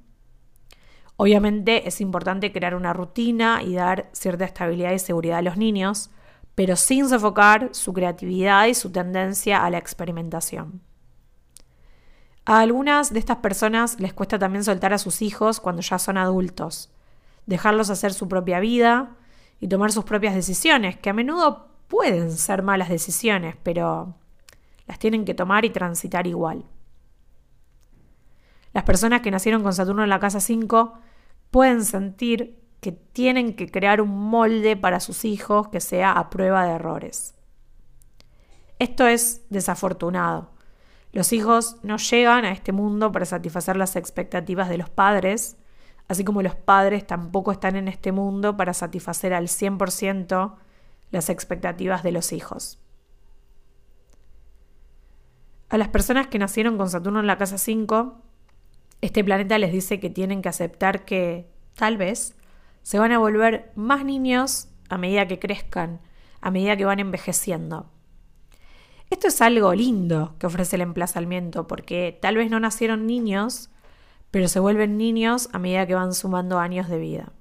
Obviamente 1.17 1.89
es 1.89 2.03
importante 2.03 2.53
crear 2.53 2.75
una 2.75 2.93
rutina 2.93 3.63
y 3.63 3.73
dar 3.73 4.11
cierta 4.13 4.45
estabilidad 4.45 4.93
y 4.93 4.99
seguridad 4.99 5.39
a 5.39 5.43
los 5.43 5.57
niños, 5.57 6.11
pero 6.57 6.75
sin 6.75 7.09
sofocar 7.09 7.69
su 7.73 7.93
creatividad 7.93 8.67
y 8.67 8.75
su 8.75 8.91
tendencia 8.91 9.65
a 9.65 9.71
la 9.71 9.79
experimentación. 9.79 10.81
A 12.47 12.61
algunas 12.61 13.13
de 13.13 13.19
estas 13.19 13.37
personas 13.37 14.01
les 14.01 14.15
cuesta 14.15 14.39
también 14.39 14.65
soltar 14.65 14.93
a 14.95 14.99
sus 14.99 15.21
hijos 15.21 15.61
cuando 15.61 15.83
ya 15.83 15.99
son 15.99 16.17
adultos, 16.17 16.91
dejarlos 17.45 17.91
hacer 17.91 18.15
su 18.15 18.27
propia 18.27 18.59
vida 18.59 19.17
y 19.61 19.69
tomar 19.69 19.93
sus 19.93 20.05
propias 20.05 20.35
decisiones, 20.35 20.97
que 20.97 21.11
a 21.11 21.13
menudo 21.13 21.69
pueden 21.89 22.33
ser 22.33 22.63
malas 22.63 22.89
decisiones, 22.89 23.55
pero 23.63 24.15
las 24.87 24.99
tienen 24.99 25.27
que 25.27 25.35
tomar 25.35 25.67
y 25.67 25.71
transitar 25.71 26.27
igual. 26.27 26.65
Las 28.73 28.85
personas 28.85 29.21
que 29.21 29.31
nacieron 29.31 29.63
con 29.63 29.75
Saturno 29.75 30.05
en 30.05 30.11
la 30.11 30.21
casa 30.21 30.41
5 30.41 30.95
pueden 31.51 31.85
sentir 31.85 32.66
que 32.87 32.93
tienen 32.93 33.57
que 33.57 33.69
crear 33.69 34.01
un 34.01 34.31
molde 34.31 34.77
para 34.77 35.01
sus 35.01 35.25
hijos 35.25 35.67
que 35.71 35.81
sea 35.81 36.13
a 36.13 36.31
prueba 36.31 36.65
de 36.65 36.75
errores. 36.75 37.35
Esto 38.79 39.09
es 39.09 39.43
desafortunado. 39.51 40.53
Los 41.11 41.33
hijos 41.33 41.79
no 41.83 41.97
llegan 41.97 42.45
a 42.45 42.53
este 42.53 42.71
mundo 42.71 43.11
para 43.11 43.27
satisfacer 43.27 43.77
las 43.77 43.97
expectativas 43.97 44.69
de 44.69 44.79
los 44.79 44.89
padres, 44.89 45.57
así 46.07 46.23
como 46.23 46.43
los 46.43 46.55
padres 46.55 47.05
tampoco 47.05 47.51
están 47.51 47.75
en 47.75 47.89
este 47.89 48.13
mundo 48.13 48.57
para 48.57 48.73
satisfacer 48.73 49.35
al 49.35 49.49
100% 49.49 50.55
las 51.11 51.29
expectativas 51.29 52.05
de 52.05 52.13
los 52.13 52.33
hijos. 52.33 52.79
A 55.71 55.77
las 55.77 55.89
personas 55.89 56.29
que 56.29 56.39
nacieron 56.39 56.79
con 56.79 56.89
Saturno 56.89 57.19
en 57.19 57.27
la 57.27 57.37
casa 57.37 57.59
5, 57.59 58.23
este 59.01 59.25
planeta 59.25 59.59
les 59.59 59.73
dice 59.73 59.99
que 59.99 60.09
tienen 60.09 60.41
que 60.41 60.51
aceptar 60.51 61.05
que, 61.05 61.51
tal 61.75 61.97
vez, 61.97 62.37
se 62.87 63.01
van 63.01 63.11
a 63.11 63.19
volver 63.19 63.73
más 63.75 64.05
niños 64.05 64.69
a 64.89 64.97
medida 64.97 65.27
que 65.27 65.41
crezcan, 65.41 66.01
a 66.41 66.53
medida 66.53 66.77
que 66.77 66.85
van 66.85 67.01
envejeciendo. 67.01 67.91
Esto 69.11 69.27
es 69.27 69.41
algo 69.41 69.75
lindo 69.75 70.37
que 70.39 70.47
ofrece 70.47 70.77
el 70.77 70.83
emplazamiento, 70.83 71.67
porque 71.67 72.17
tal 72.23 72.37
vez 72.37 72.49
no 72.49 72.61
nacieron 72.61 73.05
niños, 73.05 73.71
pero 74.31 74.47
se 74.47 74.61
vuelven 74.61 74.97
niños 74.97 75.49
a 75.53 75.59
medida 75.59 75.85
que 75.85 75.97
van 75.97 76.15
sumando 76.15 76.61
años 76.61 76.89
de 76.89 76.99
vida. 76.99 77.33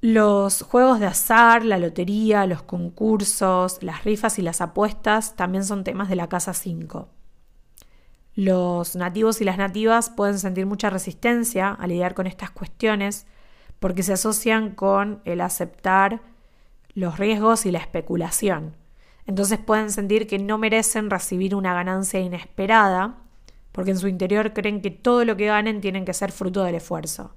Los 0.00 0.62
juegos 0.62 0.98
de 0.98 1.06
azar, 1.06 1.64
la 1.64 1.78
lotería, 1.78 2.46
los 2.46 2.62
concursos, 2.62 3.80
las 3.80 4.02
rifas 4.02 4.40
y 4.40 4.42
las 4.42 4.60
apuestas 4.60 5.36
también 5.36 5.64
son 5.64 5.84
temas 5.84 6.08
de 6.08 6.16
la 6.16 6.28
casa 6.28 6.52
5. 6.52 7.08
Los 8.38 8.94
nativos 8.94 9.40
y 9.40 9.44
las 9.44 9.58
nativas 9.58 10.10
pueden 10.10 10.38
sentir 10.38 10.64
mucha 10.64 10.90
resistencia 10.90 11.72
a 11.72 11.86
lidiar 11.88 12.14
con 12.14 12.28
estas 12.28 12.52
cuestiones 12.52 13.26
porque 13.80 14.04
se 14.04 14.12
asocian 14.12 14.76
con 14.76 15.20
el 15.24 15.40
aceptar 15.40 16.20
los 16.94 17.18
riesgos 17.18 17.66
y 17.66 17.72
la 17.72 17.80
especulación. 17.80 18.76
Entonces 19.26 19.58
pueden 19.58 19.90
sentir 19.90 20.28
que 20.28 20.38
no 20.38 20.56
merecen 20.56 21.10
recibir 21.10 21.56
una 21.56 21.74
ganancia 21.74 22.20
inesperada 22.20 23.16
porque 23.72 23.90
en 23.90 23.98
su 23.98 24.06
interior 24.06 24.52
creen 24.52 24.82
que 24.82 24.92
todo 24.92 25.24
lo 25.24 25.36
que 25.36 25.46
ganen 25.46 25.80
tienen 25.80 26.04
que 26.04 26.14
ser 26.14 26.30
fruto 26.30 26.62
del 26.62 26.76
esfuerzo. 26.76 27.34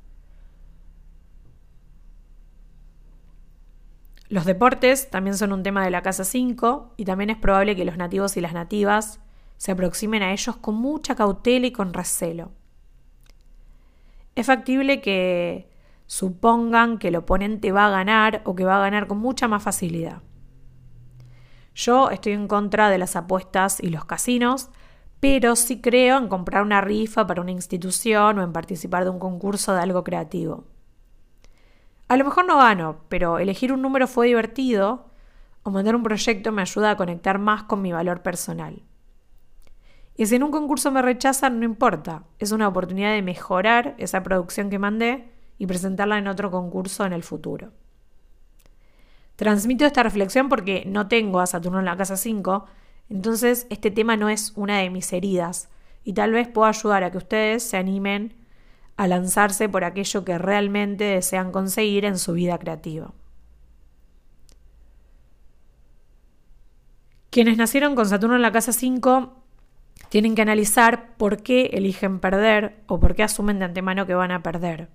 Los 4.29 4.45
deportes 4.45 5.09
también 5.09 5.35
son 5.35 5.51
un 5.51 5.63
tema 5.63 5.83
de 5.83 5.89
la 5.89 6.03
casa 6.03 6.23
5 6.23 6.93
y 6.95 7.05
también 7.05 7.31
es 7.31 7.37
probable 7.37 7.75
que 7.75 7.85
los 7.85 7.97
nativos 7.97 8.37
y 8.37 8.41
las 8.41 8.53
nativas 8.53 9.19
se 9.61 9.71
aproximen 9.71 10.23
a 10.23 10.31
ellos 10.31 10.57
con 10.57 10.73
mucha 10.73 11.13
cautela 11.13 11.67
y 11.67 11.71
con 11.71 11.93
recelo. 11.93 12.49
Es 14.33 14.47
factible 14.47 15.01
que 15.01 15.69
supongan 16.07 16.97
que 16.97 17.09
el 17.09 17.17
oponente 17.17 17.71
va 17.71 17.85
a 17.85 17.91
ganar 17.91 18.41
o 18.45 18.55
que 18.55 18.65
va 18.65 18.77
a 18.77 18.79
ganar 18.79 19.05
con 19.05 19.19
mucha 19.19 19.47
más 19.47 19.61
facilidad. 19.61 20.23
Yo 21.75 22.09
estoy 22.09 22.33
en 22.33 22.47
contra 22.47 22.89
de 22.89 22.97
las 22.97 23.15
apuestas 23.15 23.79
y 23.79 23.91
los 23.91 24.03
casinos, 24.05 24.71
pero 25.19 25.55
sí 25.55 25.79
creo 25.79 26.17
en 26.17 26.27
comprar 26.27 26.63
una 26.63 26.81
rifa 26.81 27.27
para 27.27 27.43
una 27.43 27.51
institución 27.51 28.39
o 28.39 28.43
en 28.43 28.53
participar 28.53 29.03
de 29.03 29.11
un 29.11 29.19
concurso 29.19 29.75
de 29.75 29.81
algo 29.81 30.03
creativo. 30.03 30.63
A 32.07 32.17
lo 32.17 32.25
mejor 32.25 32.47
no 32.47 32.57
gano, 32.57 33.01
pero 33.09 33.37
elegir 33.37 33.71
un 33.71 33.83
número 33.83 34.07
fue 34.07 34.25
divertido 34.25 35.11
o 35.61 35.69
mandar 35.69 35.95
un 35.95 36.01
proyecto 36.01 36.51
me 36.51 36.63
ayuda 36.63 36.89
a 36.89 36.97
conectar 36.97 37.37
más 37.37 37.61
con 37.65 37.83
mi 37.83 37.91
valor 37.91 38.23
personal. 38.23 38.81
Y 40.21 40.27
si 40.27 40.35
en 40.35 40.43
un 40.43 40.51
concurso 40.51 40.91
me 40.91 41.01
rechazan, 41.01 41.59
no 41.59 41.65
importa, 41.65 42.25
es 42.37 42.51
una 42.51 42.67
oportunidad 42.67 43.11
de 43.11 43.23
mejorar 43.23 43.95
esa 43.97 44.21
producción 44.21 44.69
que 44.69 44.77
mandé 44.77 45.31
y 45.57 45.65
presentarla 45.65 46.19
en 46.19 46.27
otro 46.27 46.51
concurso 46.51 47.07
en 47.07 47.13
el 47.13 47.23
futuro. 47.23 47.71
Transmito 49.35 49.83
esta 49.83 50.03
reflexión 50.03 50.47
porque 50.47 50.83
no 50.85 51.07
tengo 51.07 51.39
a 51.39 51.47
Saturno 51.47 51.79
en 51.79 51.85
la 51.85 51.97
casa 51.97 52.17
5, 52.17 52.65
entonces 53.09 53.65
este 53.71 53.89
tema 53.89 54.15
no 54.15 54.29
es 54.29 54.53
una 54.55 54.77
de 54.77 54.91
mis 54.91 55.11
heridas 55.11 55.69
y 56.03 56.13
tal 56.13 56.33
vez 56.33 56.47
pueda 56.47 56.69
ayudar 56.69 57.03
a 57.03 57.09
que 57.09 57.17
ustedes 57.17 57.63
se 57.63 57.77
animen 57.77 58.35
a 58.97 59.07
lanzarse 59.07 59.69
por 59.69 59.83
aquello 59.83 60.23
que 60.23 60.37
realmente 60.37 61.03
desean 61.03 61.51
conseguir 61.51 62.05
en 62.05 62.19
su 62.19 62.33
vida 62.33 62.59
creativa. 62.59 63.11
Quienes 67.31 67.57
nacieron 67.57 67.95
con 67.95 68.05
Saturno 68.05 68.35
en 68.35 68.43
la 68.43 68.51
casa 68.51 68.71
5 68.71 69.40
Tienen 70.11 70.35
que 70.35 70.41
analizar 70.41 71.15
por 71.15 71.41
qué 71.41 71.67
eligen 71.71 72.19
perder 72.19 72.83
o 72.87 72.99
por 72.99 73.15
qué 73.15 73.23
asumen 73.23 73.59
de 73.59 73.63
antemano 73.63 74.05
que 74.05 74.13
van 74.13 74.31
a 74.31 74.43
perder. 74.43 74.89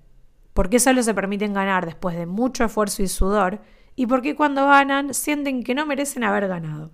Por 0.52 0.68
qué 0.68 0.78
solo 0.78 1.02
se 1.02 1.14
permiten 1.14 1.54
ganar 1.54 1.86
después 1.86 2.18
de 2.18 2.26
mucho 2.26 2.64
esfuerzo 2.64 3.02
y 3.02 3.08
sudor 3.08 3.60
y 3.94 4.06
por 4.06 4.20
qué 4.20 4.36
cuando 4.36 4.66
ganan 4.66 5.14
sienten 5.14 5.62
que 5.62 5.74
no 5.74 5.86
merecen 5.86 6.22
haber 6.22 6.48
ganado. 6.48 6.90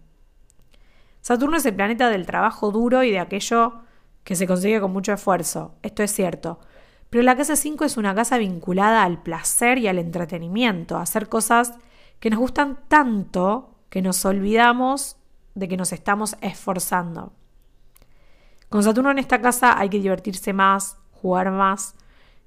Saturno 1.20 1.56
es 1.56 1.66
el 1.66 1.74
planeta 1.74 2.10
del 2.10 2.24
trabajo 2.24 2.70
duro 2.70 3.02
y 3.02 3.10
de 3.10 3.18
aquello 3.18 3.80
que 4.22 4.36
se 4.36 4.46
consigue 4.46 4.80
con 4.80 4.92
mucho 4.92 5.12
esfuerzo. 5.12 5.74
Esto 5.82 6.04
es 6.04 6.12
cierto. 6.12 6.60
Pero 7.10 7.24
la 7.24 7.34
casa 7.34 7.56
5 7.56 7.84
es 7.84 7.96
una 7.96 8.14
casa 8.14 8.38
vinculada 8.38 9.02
al 9.02 9.20
placer 9.24 9.78
y 9.78 9.88
al 9.88 9.98
entretenimiento, 9.98 10.96
a 10.96 11.02
hacer 11.02 11.28
cosas 11.28 11.72
que 12.20 12.30
nos 12.30 12.38
gustan 12.38 12.78
tanto 12.86 13.74
que 13.88 14.00
nos 14.00 14.24
olvidamos 14.24 15.16
de 15.56 15.66
que 15.66 15.76
nos 15.76 15.92
estamos 15.92 16.36
esforzando. 16.40 17.32
Con 18.72 18.82
Saturno 18.82 19.10
en 19.10 19.18
esta 19.18 19.42
casa 19.42 19.78
hay 19.78 19.90
que 19.90 19.98
divertirse 19.98 20.54
más, 20.54 20.96
jugar 21.10 21.50
más 21.50 21.94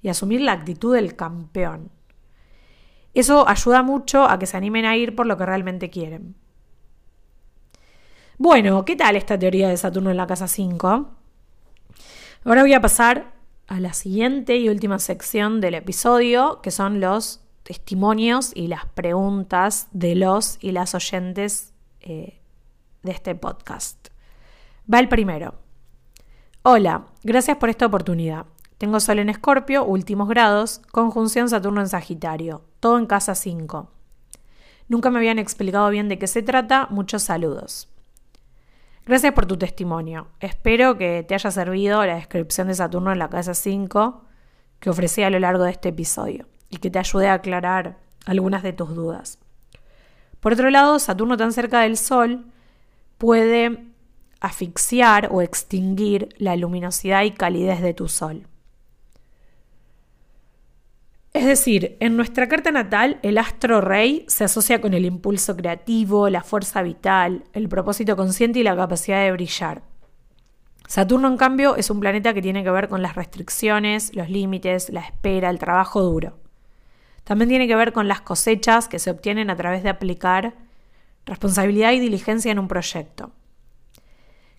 y 0.01 0.09
asumir 0.09 0.41
la 0.41 0.53
actitud 0.53 0.95
del 0.95 1.15
campeón. 1.15 1.91
Eso 3.13 3.47
ayuda 3.47 3.83
mucho 3.83 4.23
a 4.23 4.39
que 4.39 4.47
se 4.47 4.57
animen 4.57 4.85
a 4.85 4.97
ir 4.97 5.15
por 5.15 5.27
lo 5.27 5.38
que 5.38 5.45
realmente 5.45 5.91
quieren. 5.91 6.35
Bueno, 8.39 8.83
¿qué 8.85 8.95
tal 8.95 9.15
esta 9.15 9.38
teoría 9.38 9.69
de 9.69 9.77
Saturno 9.77 10.09
en 10.09 10.17
la 10.17 10.25
casa 10.25 10.47
5? 10.47 11.11
Ahora 12.43 12.61
voy 12.63 12.73
a 12.73 12.81
pasar 12.81 13.31
a 13.67 13.79
la 13.79 13.93
siguiente 13.93 14.57
y 14.57 14.67
última 14.67 14.97
sección 14.97 15.61
del 15.61 15.75
episodio, 15.75 16.59
que 16.63 16.71
son 16.71 17.01
los 17.01 17.43
testimonios 17.61 18.51
y 18.55 18.65
las 18.65 18.88
preguntas 18.88 19.89
de 19.91 20.15
los 20.15 20.57
y 20.59 20.71
las 20.71 20.95
oyentes 20.95 21.75
eh, 22.01 22.41
de 23.03 23.11
este 23.11 23.35
podcast. 23.35 24.07
Va 24.91 24.97
el 24.97 25.07
primero. 25.07 25.64
Hola, 26.67 27.04
gracias 27.21 27.58
por 27.58 27.69
esta 27.69 27.86
oportunidad. 27.86 28.47
Tengo 28.80 28.99
Sol 28.99 29.19
en 29.19 29.30
Escorpio, 29.30 29.86
últimos 29.86 30.28
grados, 30.28 30.82
conjunción 30.91 31.47
Saturno 31.47 31.80
en 31.80 31.88
Sagitario, 31.88 32.63
todo 32.80 32.97
en 32.97 33.06
casa 33.06 33.36
5. 33.36 33.91
Nunca 34.88 35.12
me 35.12 35.19
habían 35.19 35.38
explicado 35.38 35.88
bien 35.91 36.10
de 36.10 36.17
qué 36.17 36.25
se 36.25 36.41
trata, 36.41 36.88
muchos 36.89 37.21
saludos. 37.21 37.88
Gracias 39.06 39.32
por 39.34 39.45
tu 39.45 39.58
testimonio. 39.58 40.30
Espero 40.39 40.97
que 40.97 41.23
te 41.28 41.36
haya 41.36 41.51
servido 41.51 42.04
la 42.04 42.15
descripción 42.15 42.67
de 42.67 42.73
Saturno 42.73 43.12
en 43.12 43.19
la 43.19 43.30
casa 43.30 43.54
5 43.54 44.23
que 44.80 44.89
ofrecí 44.89 45.21
a 45.21 45.30
lo 45.30 45.38
largo 45.38 45.65
de 45.65 45.71
este 45.71 45.89
episodio 45.89 46.47
y 46.71 46.78
que 46.78 46.89
te 46.89 46.97
ayude 46.97 47.28
a 47.28 47.34
aclarar 47.34 47.99
algunas 48.25 48.63
de 48.63 48.73
tus 48.73 48.95
dudas. 48.95 49.38
Por 50.39 50.54
otro 50.54 50.71
lado, 50.71 50.97
Saturno 50.97 51.38
tan 51.38 51.54
cerca 51.54 51.82
del 51.82 51.95
Sol 51.95 52.47
puede 53.19 53.93
asfixiar 54.39 55.30
o 55.32 55.41
extinguir 55.41 56.30
la 56.38 56.56
luminosidad 56.56 57.24
y 57.24 57.32
calidez 57.32 57.82
de 57.82 57.93
tu 57.93 58.08
sol. 58.08 58.48
Es 61.34 61.45
decir, 61.45 61.98
en 62.00 62.15
nuestra 62.15 62.48
carta 62.48 62.71
natal 62.71 63.19
el 63.21 63.38
astro 63.38 63.82
rey 63.82 64.26
se 64.30 64.45
asocia 64.45 64.80
con 64.80 64.93
el 64.93 65.04
impulso 65.04 65.58
creativo, 65.58 66.30
la 66.30 66.43
fuerza 66.43 66.82
vital, 66.82 67.43
el 67.52 67.67
propósito 67.67 68.15
consciente 68.15 68.60
y 68.60 68.63
la 68.63 68.76
capacidad 68.76 69.21
de 69.21 69.34
brillar. 69.34 69.84
Saturno, 70.88 71.28
en 71.28 71.36
cambio, 71.36 71.76
es 71.76 71.89
un 71.89 72.00
planeta 72.00 72.34
que 72.34 72.41
tiene 72.41 72.63
que 72.63 72.71
ver 72.71 72.88
con 72.88 73.02
las 73.02 73.15
restricciones, 73.15 74.15
los 74.15 74.30
límites, 74.30 74.89
la 74.91 75.02
espera, 75.02 75.50
el 75.50 75.60
trabajo 75.60 76.02
duro. 76.02 76.38
También 77.26 77.50
tiene 77.50 77.67
que 77.67 77.76
ver 77.76 77.91
con 77.91 78.08
las 78.08 78.21
cosechas 78.21 78.88
que 78.88 79.00
se 79.00 79.10
obtienen 79.10 79.50
a 79.50 79.56
través 79.58 79.84
de 79.84 79.89
aplicar 79.89 80.54
responsabilidad 81.26 81.91
y 81.91 82.00
diligencia 82.00 82.52
en 82.52 82.60
un 82.60 82.67
proyecto. 82.67 83.32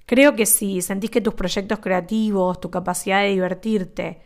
Creo 0.07 0.37
que 0.37 0.47
si 0.47 0.81
sentís 0.83 1.11
que 1.11 1.21
tus 1.21 1.35
proyectos 1.35 1.81
creativos, 1.81 2.61
tu 2.61 2.71
capacidad 2.71 3.23
de 3.23 3.31
divertirte 3.31 4.23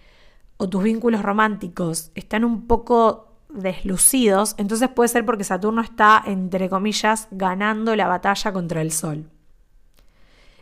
o 0.59 0.69
tus 0.69 0.83
vínculos 0.83 1.23
románticos 1.23 2.12
están 2.14 2.45
un 2.45 2.66
poco 2.66 3.31
deslucidos, 3.49 4.55
entonces 4.59 4.90
puede 4.90 5.09
ser 5.09 5.25
porque 5.25 5.43
Saturno 5.43 5.81
está, 5.81 6.23
entre 6.27 6.69
comillas, 6.69 7.29
ganando 7.31 7.97
la 7.97 8.07
batalla 8.07 8.53
contra 8.53 8.83
el 8.83 8.93
Sol. 8.93 9.31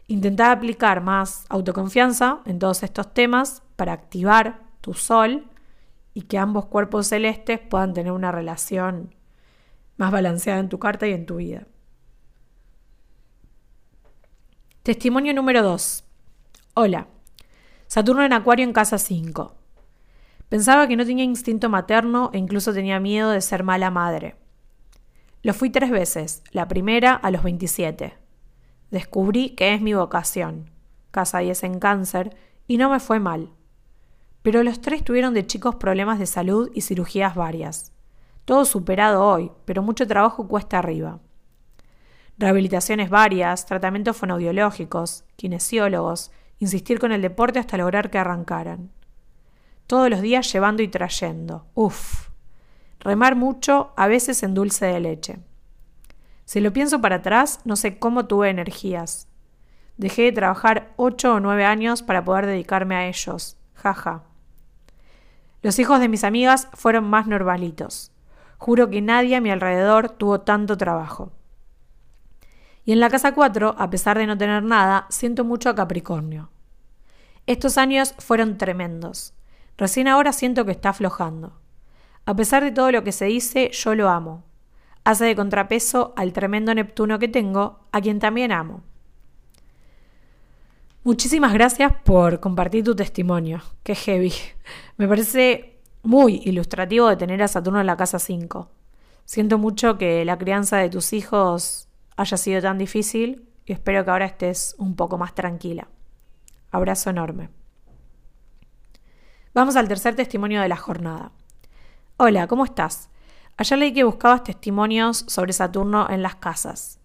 Intenta 0.07 0.52
aplicar 0.52 1.02
más 1.02 1.44
autoconfianza 1.48 2.40
en 2.46 2.61
todos 2.61 2.83
estos 2.85 3.12
temas 3.12 3.62
para 3.76 3.92
activar 3.92 4.61
tu 4.81 4.94
Sol 4.94 5.48
y 6.14 6.22
que 6.22 6.38
ambos 6.38 6.66
cuerpos 6.66 7.09
celestes 7.09 7.59
puedan 7.59 7.92
tener 7.92 8.12
una 8.12 8.33
relación 8.33 9.14
más 9.96 10.12
balanceada 10.12 10.61
en 10.61 10.68
tu 10.68 10.78
carta 10.78 11.09
y 11.09 11.12
en 11.12 11.26
tu 11.26 11.37
vida. 11.37 11.66
Testimonio 14.88 15.35
número 15.35 15.62
2. 15.62 16.03
Hola. 16.72 17.09
Saturno 17.88 18.24
en 18.24 18.33
Acuario 18.33 18.64
en 18.64 18.72
casa 18.72 18.96
5. 18.96 19.55
Pensaba 20.48 20.88
que 20.88 20.96
no 20.96 21.05
tenía 21.05 21.24
instinto 21.24 21.68
materno 21.68 22.31
e 22.33 22.38
incluso 22.38 22.72
tenía 22.72 22.98
miedo 22.98 23.29
de 23.29 23.42
ser 23.42 23.64
mala 23.64 23.90
madre. 23.90 24.37
Lo 25.42 25.53
fui 25.53 25.68
tres 25.68 25.90
veces, 25.90 26.42
la 26.53 26.68
primera 26.68 27.12
a 27.12 27.31
los 27.31 27.42
27. 27.42 28.14
Descubrí 28.90 29.51
que 29.51 29.74
es 29.74 29.83
mi 29.83 29.92
vocación. 29.92 30.70
Casa 31.11 31.40
10 31.40 31.64
en 31.64 31.81
cáncer 31.81 32.35
y 32.66 32.79
no 32.79 32.88
me 32.88 32.98
fue 32.98 33.20
mal. 33.20 33.51
Pero 34.40 34.62
los 34.62 34.81
tres 34.81 35.05
tuvieron 35.05 35.35
de 35.35 35.46
chicos 35.46 35.74
problemas 35.74 36.18
de 36.18 36.24
salud 36.24 36.70
y 36.72 36.81
cirugías 36.81 37.35
varias. 37.35 37.92
Todo 38.46 38.64
superado 38.64 39.22
hoy, 39.22 39.53
pero 39.66 39.83
mucho 39.83 40.07
trabajo 40.07 40.48
cuesta 40.48 40.79
arriba 40.79 41.20
rehabilitaciones 42.38 43.11
varias, 43.11 43.66
tratamientos 43.66 44.16
fonoaudiológicos, 44.16 45.24
kinesiólogos, 45.37 46.31
insistir 46.59 46.98
con 46.98 47.12
el 47.12 47.22
deporte 47.22 47.59
hasta 47.59 47.77
lograr 47.77 48.11
que 48.11 48.18
arrancaran. 48.18 48.90
Todos 49.87 50.09
los 50.11 50.20
días 50.20 50.51
llevando 50.53 50.83
y 50.83 50.88
trayendo. 50.88 51.66
Uf. 51.74 52.29
Remar 53.01 53.37
mucho, 53.37 53.92
a 53.96 54.07
veces 54.07 54.42
en 54.42 54.55
dulce 54.55 54.87
de 54.87 55.01
leche. 55.01 55.38
Si 56.44 56.61
lo 56.61 56.72
pienso 56.72 57.01
para 57.01 57.16
atrás, 57.16 57.61
no 57.64 57.77
sé 57.77 57.98
cómo 57.98 58.27
tuve 58.27 58.51
energías. 58.51 59.29
Dejé 59.96 60.22
de 60.22 60.33
trabajar 60.33 60.92
ocho 60.96 61.35
o 61.35 61.40
nueve 61.40 61.64
años 61.64 62.03
para 62.03 62.24
poder 62.24 62.46
dedicarme 62.46 62.94
a 62.94 63.07
ellos. 63.07 63.57
Jaja. 63.74 64.22
Los 65.62 65.79
hijos 65.79 66.01
de 66.01 66.09
mis 66.09 66.24
amigas 66.24 66.68
fueron 66.72 67.05
más 67.11 67.27
normalitos. 67.27 68.12
Juro 68.59 68.90
que 68.90 69.03
nadie 69.03 69.37
a 69.37 69.40
mi 69.40 69.51
alrededor 69.51 70.11
tuvo 70.11 70.40
tanto 70.40 70.77
trabajo. 70.77 71.33
Y 72.88 72.92
en 72.92 73.01
la 73.01 73.11
casa 73.11 73.35
4, 73.35 73.74
a 73.77 73.90
pesar 73.90 74.16
de 74.16 74.27
no 74.27 74.38
tener 74.38 74.62
nada, 74.62 75.05
siento 75.11 75.44
mucho 75.44 75.68
a 75.68 75.74
Capricornio. 75.74 76.48
Estos 77.46 77.77
años 77.77 78.14
fueron 78.16 78.57
tremendos. 78.57 79.35
Recién 79.77 80.09
ahora 80.09 80.33
siento 80.33 80.64
que 80.64 80.70
está 80.70 80.88
aflojando. 80.88 81.53
A 82.24 82.35
pesar 82.35 82.64
de 82.64 82.72
todo 82.72 82.90
lo 82.90 83.05
que 83.05 83.12
se 83.12 83.27
dice, 83.27 83.70
yo 83.74 83.94
lo 83.94 84.09
amo. 84.09 84.42
Hace 85.05 85.27
de 85.27 85.37
contrapeso 85.37 86.14
al 86.16 86.33
tremendo 86.33 86.74
Neptuno 86.74 87.18
que 87.18 87.29
tengo, 87.29 87.81
a 87.92 88.01
quien 88.01 88.20
también 88.20 88.53
amo. 88.53 88.83
Muchísimas 91.05 91.53
gracias 91.53 91.92
por 92.05 92.40
compartir 92.40 92.85
tu 92.85 92.96
testimonio. 92.96 93.61
Qué 93.83 93.94
heavy. 93.94 94.33
Me 94.96 95.07
parece 95.07 95.79
muy 96.03 96.40
ilustrativo 96.46 97.07
de 97.11 97.16
tener 97.16 97.42
a 97.42 97.48
Saturno 97.48 97.83
en 97.83 97.87
la 97.87 97.98
casa 97.98 98.18
5. 98.18 98.70
Siento 99.27 99.59
mucho 99.59 99.98
que 99.98 100.24
la 100.24 100.38
crianza 100.38 100.79
de 100.79 100.88
tus 100.88 101.12
hijos 101.12 101.88
haya 102.18 102.37
sido 102.37 102.61
tan 102.61 102.78
difícil 102.78 103.48
y 103.64 103.72
espero 103.72 104.04
que 104.04 104.11
ahora 104.11 104.26
estés 104.26 104.74
un 104.76 104.96
poco 104.96 105.18
más 105.18 105.37
tranquila. 105.37 105.88
Abrazo 106.72 107.11
enorme. 107.11 107.48
Vamos 109.54 109.76
al 109.76 109.87
tercer 109.87 110.16
testimonio 110.16 110.61
de 110.61 110.68
la 110.68 110.76
jornada. 110.76 111.31
Hola, 112.16 112.48
¿cómo 112.48 112.64
estás? 112.64 113.09
Ayer 113.57 113.78
leí 113.78 113.92
que 113.94 114.02
buscabas 114.02 114.42
testimonios 114.42 115.24
sobre 115.28 115.52
Saturno 115.52 116.11
en 116.11 116.22
las 116.22 116.35
casas. 116.35 116.98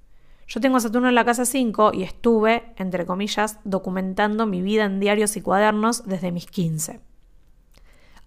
Yo 0.48 0.60
tengo 0.60 0.80
Saturno 0.80 1.10
en 1.10 1.16
la 1.16 1.26
casa 1.26 1.46
5 1.46 1.92
y 1.94 2.02
estuve, 2.02 2.74
entre 2.78 3.06
comillas, 3.06 3.60
documentando 3.64 4.48
mi 4.48 4.64
vida 4.64 4.86
en 4.86 5.00
diarios 5.00 5.38
y 5.38 5.42
cuadernos 5.42 6.06
desde 6.08 6.32
mis 6.32 6.48
15. 6.48 7.00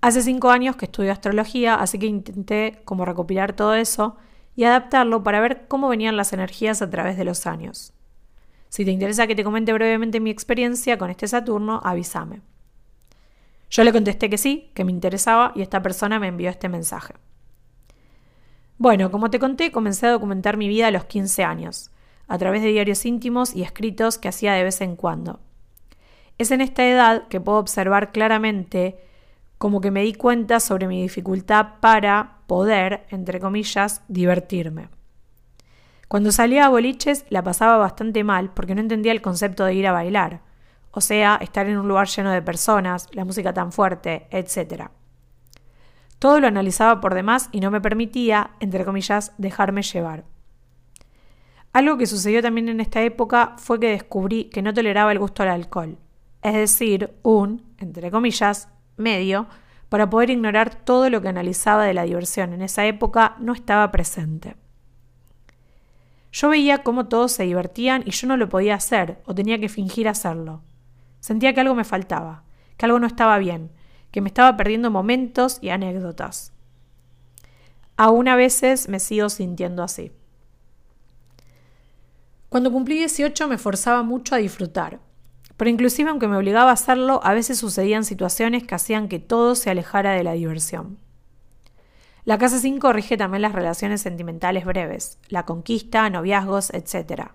Hace 0.01 0.22
5 0.22 0.51
años 0.51 0.77
que 0.77 0.85
estudio 0.85 1.11
astrología, 1.11 1.75
así 1.75 1.99
que 1.99 2.07
intenté 2.07 2.81
como 2.85 3.05
recopilar 3.05 3.55
todo 3.55 3.75
eso 3.75 4.16
y 4.57 4.64
adaptarlo 4.64 5.23
para 5.23 5.40
ver 5.40 5.69
cómo 5.69 5.88
venían 5.88 6.16
las 6.16 6.33
energías 6.33 6.83
a 6.83 6.90
través 6.90 7.16
de 7.16 7.25
los 7.25 7.47
años. 7.47 7.92
Si 8.69 8.85
te 8.85 8.90
interesa 8.90 9.27
que 9.27 9.37
te 9.37 9.45
comente 9.45 9.73
brevemente 9.73 10.19
mi 10.19 10.31
experiencia 10.31 10.99
con 10.99 11.11
este 11.11 11.29
Saturno, 11.29 11.81
avísame. 11.85 12.40
Yo 13.71 13.85
le 13.85 13.92
contesté 13.92 14.31
que 14.31 14.38
sí, 14.38 14.71
que 14.75 14.85
me 14.85 14.92
interesaba 14.92 15.53
y 15.55 15.62
esta 15.62 15.83
persona 15.83 16.19
me 16.19 16.29
envió 16.29 16.51
este 16.51 16.69
mensaje. 16.69 17.14
Bueno, 18.79 19.11
como 19.11 19.31
te 19.31 19.38
conté, 19.38 19.73
comencé 19.73 20.07
a 20.07 20.11
documentar 20.11 20.57
mi 20.57 20.69
vida 20.69 20.88
a 20.88 20.90
los 20.90 21.05
15 21.05 21.45
años, 21.45 21.90
a 22.29 22.38
través 22.38 22.62
de 22.62 22.69
diarios 22.69 23.05
íntimos 23.07 23.55
y 23.55 23.62
escritos 23.62 24.19
que 24.19 24.29
hacía 24.29 24.55
de 24.55 24.64
vez 24.64 24.81
en 24.81 24.97
cuando. 24.97 25.40
Es 26.38 26.51
en 26.51 26.61
esta 26.61 26.87
edad 26.87 27.29
que 27.29 27.40
puedo 27.40 27.59
observar 27.59 28.12
claramente 28.12 28.99
como 29.59 29.81
que 29.81 29.90
me 29.90 30.03
di 30.03 30.12
cuenta 30.12 30.61
sobre 30.61 30.87
mi 30.87 31.01
dificultad 31.01 31.81
para 31.81 32.36
poder, 32.46 33.06
entre 33.11 33.40
comillas, 33.40 34.02
divertirme. 34.09 34.88
Cuando 36.09 36.30
salía 36.30 36.66
a 36.66 36.68
boliches 36.68 37.24
la 37.30 37.42
pasaba 37.42 37.78
bastante 37.78 38.22
mal 38.22 38.52
porque 38.52 38.74
no 38.74 38.80
entendía 38.80 39.12
el 39.12 39.22
concepto 39.22 39.64
de 39.64 39.74
ir 39.74 39.87
a 39.87 39.92
bailar. 39.92 40.42
o 40.92 41.02
sea, 41.02 41.38
estar 41.42 41.66
en 41.68 41.76
un 41.76 41.88
lugar 41.88 42.09
lleno 42.09 42.30
de 42.30 42.40
personas, 42.40 43.09
la 43.12 43.26
música 43.26 43.52
tan 43.52 43.70
fuerte, 43.70 44.28
etc. 44.30 44.85
Todo 46.18 46.40
lo 46.40 46.46
analizaba 46.46 47.02
por 47.02 47.12
demás 47.12 47.50
y 47.52 47.61
no 47.61 47.70
me 47.70 47.82
permitía, 47.82 48.52
entre 48.61 48.87
comillas, 48.87 49.35
dejarme 49.37 49.82
llevar. 49.82 50.24
Algo 51.74 51.98
que 51.98 52.06
sucedió 52.06 52.40
también 52.40 52.70
en 52.70 52.80
esta 52.80 53.02
época 53.02 53.56
fue 53.59 53.78
que 53.78 53.90
descubrí 53.90 54.44
que 54.44 54.62
no 54.62 54.72
toleraba 54.72 55.12
el 55.12 55.18
gusto 55.18 55.42
al 55.42 55.50
alcohol, 55.50 55.98
es 56.40 56.54
decir, 56.54 57.14
un, 57.22 57.74
entre 57.76 58.11
comillas, 58.11 58.70
medio, 58.96 59.48
para 59.88 60.11
poder 60.11 60.31
ignorar 60.31 60.75
todo 60.75 61.11
lo 61.11 61.22
que 61.22 61.29
analizaba 61.29 61.85
de 61.85 61.94
la 61.94 62.03
diversión 62.03 62.53
en 62.53 62.62
esa 62.62 62.87
época 62.87 63.37
no 63.38 63.53
estaba 63.53 63.90
presente. 63.90 64.57
Yo 66.33 66.49
veía 66.49 66.83
cómo 66.83 67.07
todos 67.07 67.33
se 67.33 67.44
divertían 67.44 68.03
y 68.05 68.11
yo 68.11 68.27
no 68.27 68.37
lo 68.37 68.49
podía 68.49 68.75
hacer 68.75 69.22
o 69.25 69.35
tenía 69.35 69.59
que 69.59 69.68
fingir 69.68 70.09
hacerlo. 70.09 70.62
Sentía 71.20 71.55
que 71.55 71.61
algo 71.61 71.75
me 71.75 71.85
faltaba, 71.85 72.44
que 72.77 72.85
algo 72.85 72.99
no 72.99 73.07
estaba 73.07 73.38
bien, 73.38 73.70
que 74.11 74.20
me 74.20 74.29
estaba 74.29 74.57
perdiendo 74.57 74.90
momentos 74.90 75.59
y 75.62 75.70
anécdotas. 75.70 76.53
Aún 77.96 78.29
a 78.29 78.37
veces 78.37 78.88
me 78.88 79.01
sigo 79.01 79.31
sintiendo 79.31 79.83
así. 79.83 80.12
Cuando 82.49 82.70
cumplí 82.70 82.96
18 82.96 83.49
me 83.49 83.59
forzaba 83.59 84.03
mucho 84.03 84.35
a 84.35 84.38
disfrutar, 84.38 85.01
pero 85.57 85.71
inclusive 85.71 86.11
aunque 86.11 86.29
me 86.29 86.37
obligaba 86.37 86.71
a 86.71 86.75
hacerlo, 86.75 87.21
a 87.25 87.35
veces 87.35 87.59
sucedían 87.59 88.05
situaciones 88.05 88.64
que 88.64 88.75
hacían 88.75 89.09
que 89.09 89.19
todo 89.19 89.55
se 89.55 89.71
alejara 89.71 90.12
de 90.12 90.25
la 90.25 90.33
diversión. 90.33 90.99
La 92.25 92.38
casa 92.38 92.59
5 92.59 92.92
rige 92.92 93.16
también 93.16 93.42
las 93.42 93.55
relaciones 93.55 94.01
sentimentales 94.03 94.64
breves, 94.64 95.19
la 95.29 95.45
conquista, 95.45 96.11
noviazgos, 96.11 96.71
etc. 96.71 97.31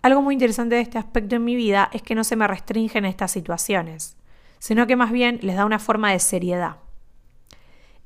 Algo 0.00 0.22
muy 0.22 0.34
interesante 0.34 0.76
de 0.76 0.80
este 0.80 0.98
aspecto 0.98 1.36
en 1.36 1.44
mi 1.44 1.56
vida 1.56 1.90
es 1.92 2.02
que 2.02 2.14
no 2.14 2.24
se 2.24 2.36
me 2.36 2.46
restringen 2.46 3.04
estas 3.04 3.30
situaciones 3.30 4.16
sino 4.62 4.86
que 4.86 4.94
más 4.94 5.10
bien 5.10 5.40
les 5.42 5.56
da 5.56 5.64
una 5.64 5.80
forma 5.80 6.12
de 6.12 6.20
seriedad. 6.20 6.76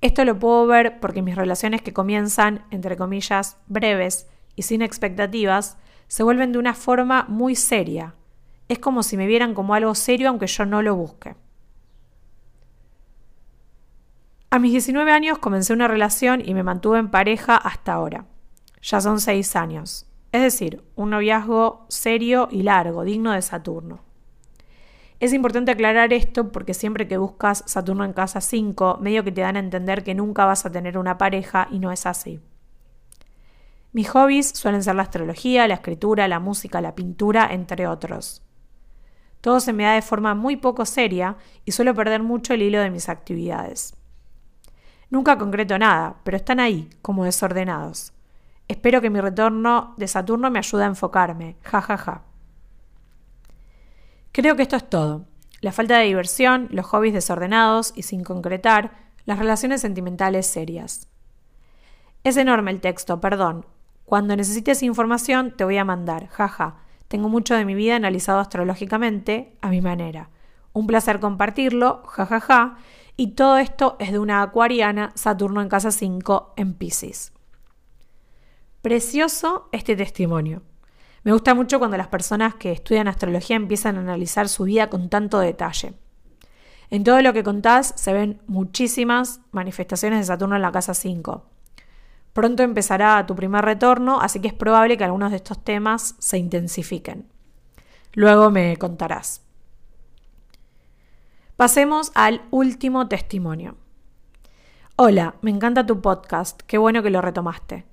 Esto 0.00 0.24
lo 0.24 0.38
puedo 0.38 0.66
ver 0.66 1.00
porque 1.00 1.20
mis 1.20 1.36
relaciones 1.36 1.82
que 1.82 1.92
comienzan, 1.92 2.64
entre 2.70 2.96
comillas, 2.96 3.58
breves 3.66 4.26
y 4.54 4.62
sin 4.62 4.80
expectativas, 4.80 5.76
se 6.08 6.22
vuelven 6.22 6.52
de 6.52 6.58
una 6.58 6.72
forma 6.72 7.26
muy 7.28 7.56
seria. 7.56 8.14
Es 8.68 8.78
como 8.78 9.02
si 9.02 9.16
me 9.16 9.26
vieran 9.26 9.54
como 9.54 9.74
algo 9.74 9.94
serio 9.94 10.28
aunque 10.28 10.46
yo 10.46 10.66
no 10.66 10.82
lo 10.82 10.96
busque. 10.96 11.36
A 14.50 14.58
mis 14.58 14.72
19 14.72 15.10
años 15.12 15.38
comencé 15.38 15.72
una 15.72 15.88
relación 15.88 16.42
y 16.42 16.54
me 16.54 16.62
mantuve 16.62 16.98
en 16.98 17.10
pareja 17.10 17.56
hasta 17.56 17.92
ahora. 17.92 18.26
Ya 18.82 19.00
son 19.00 19.20
6 19.20 19.54
años. 19.56 20.06
Es 20.32 20.42
decir, 20.42 20.82
un 20.94 21.10
noviazgo 21.10 21.86
serio 21.88 22.48
y 22.50 22.62
largo, 22.62 23.04
digno 23.04 23.32
de 23.32 23.42
Saturno. 23.42 24.00
Es 25.18 25.32
importante 25.32 25.72
aclarar 25.72 26.12
esto 26.12 26.52
porque 26.52 26.74
siempre 26.74 27.08
que 27.08 27.16
buscas 27.16 27.64
Saturno 27.66 28.04
en 28.04 28.12
casa 28.12 28.40
5, 28.40 28.98
medio 29.00 29.24
que 29.24 29.32
te 29.32 29.40
dan 29.40 29.56
a 29.56 29.60
entender 29.60 30.04
que 30.04 30.14
nunca 30.14 30.44
vas 30.44 30.66
a 30.66 30.72
tener 30.72 30.98
una 30.98 31.16
pareja 31.16 31.68
y 31.70 31.78
no 31.78 31.90
es 31.90 32.06
así. 32.06 32.40
Mis 33.92 34.10
hobbies 34.10 34.50
suelen 34.50 34.82
ser 34.82 34.94
la 34.94 35.02
astrología, 35.02 35.66
la 35.66 35.74
escritura, 35.74 36.28
la 36.28 36.38
música, 36.38 36.82
la 36.82 36.94
pintura, 36.94 37.48
entre 37.50 37.86
otros. 37.86 38.45
Todo 39.46 39.60
se 39.60 39.72
me 39.72 39.84
da 39.84 39.92
de 39.92 40.02
forma 40.02 40.34
muy 40.34 40.56
poco 40.56 40.84
seria 40.84 41.36
y 41.64 41.70
suelo 41.70 41.94
perder 41.94 42.20
mucho 42.20 42.52
el 42.52 42.62
hilo 42.62 42.80
de 42.80 42.90
mis 42.90 43.08
actividades. 43.08 43.94
Nunca 45.08 45.38
concreto 45.38 45.78
nada, 45.78 46.16
pero 46.24 46.36
están 46.36 46.58
ahí, 46.58 46.90
como 47.00 47.22
desordenados. 47.22 48.12
Espero 48.66 49.00
que 49.00 49.08
mi 49.08 49.20
retorno 49.20 49.94
de 49.98 50.08
Saturno 50.08 50.50
me 50.50 50.58
ayude 50.58 50.82
a 50.82 50.88
enfocarme. 50.88 51.54
Ja, 51.62 51.80
ja, 51.80 51.96
ja. 51.96 52.22
Creo 54.32 54.56
que 54.56 54.62
esto 54.62 54.74
es 54.74 54.90
todo. 54.90 55.26
La 55.60 55.70
falta 55.70 55.96
de 55.96 56.06
diversión, 56.06 56.66
los 56.72 56.86
hobbies 56.86 57.14
desordenados 57.14 57.92
y 57.94 58.02
sin 58.02 58.24
concretar, 58.24 58.94
las 59.26 59.38
relaciones 59.38 59.80
sentimentales 59.80 60.48
serias. 60.48 61.06
Es 62.24 62.36
enorme 62.36 62.72
el 62.72 62.80
texto, 62.80 63.20
perdón. 63.20 63.64
Cuando 64.06 64.34
necesites 64.34 64.82
información 64.82 65.54
te 65.56 65.62
voy 65.62 65.78
a 65.78 65.84
mandar, 65.84 66.26
jaja. 66.26 66.78
Tengo 67.08 67.28
mucho 67.28 67.54
de 67.54 67.64
mi 67.64 67.74
vida 67.74 67.96
analizado 67.96 68.40
astrológicamente, 68.40 69.56
a 69.60 69.68
mi 69.68 69.80
manera. 69.80 70.30
Un 70.72 70.86
placer 70.86 71.20
compartirlo, 71.20 72.02
jajaja. 72.06 72.76
Y 73.16 73.28
todo 73.28 73.58
esto 73.58 73.96
es 73.98 74.12
de 74.12 74.18
una 74.18 74.42
acuariana, 74.42 75.12
Saturno 75.14 75.62
en 75.62 75.68
casa 75.68 75.90
5, 75.90 76.54
en 76.56 76.74
Pisces. 76.74 77.32
Precioso 78.82 79.68
este 79.72 79.96
testimonio. 79.96 80.62
Me 81.24 81.32
gusta 81.32 81.54
mucho 81.54 81.78
cuando 81.78 81.96
las 81.96 82.08
personas 82.08 82.54
que 82.54 82.72
estudian 82.72 83.08
astrología 83.08 83.56
empiezan 83.56 83.96
a 83.96 84.00
analizar 84.00 84.48
su 84.48 84.64
vida 84.64 84.90
con 84.90 85.08
tanto 85.08 85.38
detalle. 85.40 85.94
En 86.90 87.02
todo 87.02 87.20
lo 87.20 87.32
que 87.32 87.42
contás 87.42 87.94
se 87.96 88.12
ven 88.12 88.40
muchísimas 88.46 89.40
manifestaciones 89.50 90.20
de 90.20 90.24
Saturno 90.26 90.56
en 90.56 90.62
la 90.62 90.70
casa 90.70 90.94
5. 90.94 91.44
Pronto 92.36 92.62
empezará 92.62 93.24
tu 93.24 93.34
primer 93.34 93.64
retorno, 93.64 94.20
así 94.20 94.40
que 94.40 94.48
es 94.48 94.52
probable 94.52 94.98
que 94.98 95.04
algunos 95.04 95.30
de 95.30 95.38
estos 95.38 95.64
temas 95.64 96.16
se 96.18 96.36
intensifiquen. 96.36 97.26
Luego 98.12 98.50
me 98.50 98.76
contarás. 98.76 99.42
Pasemos 101.56 102.12
al 102.14 102.42
último 102.50 103.08
testimonio. 103.08 103.78
Hola, 104.96 105.36
me 105.40 105.50
encanta 105.50 105.86
tu 105.86 106.02
podcast, 106.02 106.60
qué 106.66 106.76
bueno 106.76 107.02
que 107.02 107.08
lo 107.08 107.22
retomaste. 107.22 107.86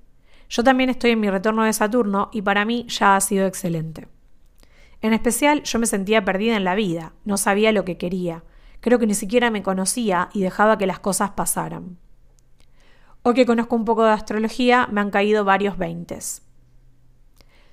Yo 0.50 0.62
también 0.62 0.90
estoy 0.90 1.12
en 1.12 1.20
mi 1.20 1.30
retorno 1.30 1.64
de 1.64 1.72
Saturno 1.72 2.28
y 2.30 2.42
para 2.42 2.66
mí 2.66 2.84
ya 2.90 3.16
ha 3.16 3.22
sido 3.22 3.46
excelente. 3.46 4.08
En 5.00 5.14
especial 5.14 5.62
yo 5.62 5.78
me 5.78 5.86
sentía 5.86 6.22
perdida 6.22 6.54
en 6.54 6.64
la 6.64 6.74
vida, 6.74 7.14
no 7.24 7.38
sabía 7.38 7.72
lo 7.72 7.86
que 7.86 7.96
quería, 7.96 8.44
creo 8.80 8.98
que 8.98 9.06
ni 9.06 9.14
siquiera 9.14 9.50
me 9.50 9.62
conocía 9.62 10.28
y 10.34 10.42
dejaba 10.42 10.76
que 10.76 10.86
las 10.86 10.98
cosas 10.98 11.30
pasaran. 11.30 11.96
Hoy 13.26 13.32
que 13.32 13.46
conozco 13.46 13.74
un 13.74 13.86
poco 13.86 14.04
de 14.04 14.10
astrología, 14.10 14.86
me 14.92 15.00
han 15.00 15.10
caído 15.10 15.46
varios 15.46 15.78
veintes. 15.78 16.42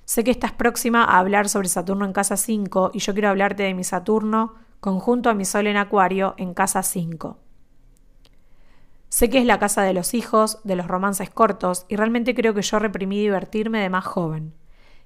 Sé 0.06 0.24
que 0.24 0.30
estás 0.30 0.52
próxima 0.52 1.04
a 1.04 1.18
hablar 1.18 1.46
sobre 1.50 1.68
Saturno 1.68 2.06
en 2.06 2.14
casa 2.14 2.38
5 2.38 2.92
y 2.94 3.00
yo 3.00 3.12
quiero 3.12 3.28
hablarte 3.28 3.64
de 3.64 3.74
mi 3.74 3.84
Saturno 3.84 4.54
conjunto 4.80 5.28
a 5.28 5.34
mi 5.34 5.44
Sol 5.44 5.66
en 5.66 5.76
Acuario 5.76 6.34
en 6.38 6.54
casa 6.54 6.82
5. 6.82 7.36
Sé 9.10 9.28
que 9.28 9.36
es 9.36 9.44
la 9.44 9.58
casa 9.58 9.82
de 9.82 9.92
los 9.92 10.14
hijos, 10.14 10.58
de 10.64 10.74
los 10.74 10.86
romances 10.86 11.28
cortos, 11.28 11.84
y 11.90 11.96
realmente 11.96 12.34
creo 12.34 12.54
que 12.54 12.62
yo 12.62 12.78
reprimí 12.78 13.20
divertirme 13.20 13.82
de 13.82 13.90
más 13.90 14.06
joven. 14.06 14.54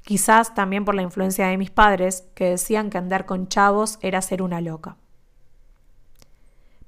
Quizás 0.03 0.55
también 0.55 0.85
por 0.85 0.95
la 0.95 1.03
influencia 1.03 1.49
de 1.49 1.59
mis 1.59 1.73
padres, 1.73 2.25
que 2.37 2.51
decían 2.51 2.89
que 2.89 2.99
andar 2.99 3.27
con 3.27 3.49
chavos 3.49 3.99
era 4.01 4.23
ser 4.23 4.43
una 4.43 4.61
loca. 4.61 4.97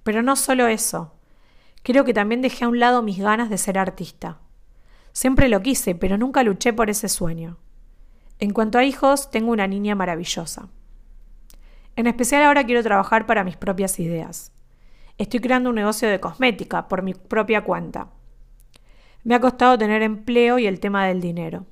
Pero 0.04 0.22
no 0.22 0.36
solo 0.36 0.68
eso. 0.68 1.17
Creo 1.88 2.04
que 2.04 2.12
también 2.12 2.42
dejé 2.42 2.66
a 2.66 2.68
un 2.68 2.80
lado 2.80 3.00
mis 3.00 3.18
ganas 3.18 3.48
de 3.48 3.56
ser 3.56 3.78
artista. 3.78 4.40
Siempre 5.12 5.48
lo 5.48 5.62
quise, 5.62 5.94
pero 5.94 6.18
nunca 6.18 6.42
luché 6.42 6.74
por 6.74 6.90
ese 6.90 7.08
sueño. 7.08 7.56
En 8.38 8.52
cuanto 8.52 8.76
a 8.76 8.84
hijos, 8.84 9.30
tengo 9.30 9.52
una 9.52 9.66
niña 9.66 9.94
maravillosa. 9.94 10.68
En 11.96 12.06
especial 12.06 12.42
ahora 12.42 12.64
quiero 12.64 12.82
trabajar 12.82 13.24
para 13.24 13.42
mis 13.42 13.56
propias 13.56 13.98
ideas. 14.00 14.52
Estoy 15.16 15.40
creando 15.40 15.70
un 15.70 15.76
negocio 15.76 16.10
de 16.10 16.20
cosmética 16.20 16.88
por 16.88 17.00
mi 17.00 17.14
propia 17.14 17.64
cuenta. 17.64 18.08
Me 19.24 19.34
ha 19.34 19.40
costado 19.40 19.78
tener 19.78 20.02
empleo 20.02 20.58
y 20.58 20.66
el 20.66 20.80
tema 20.80 21.06
del 21.06 21.22
dinero. 21.22 21.64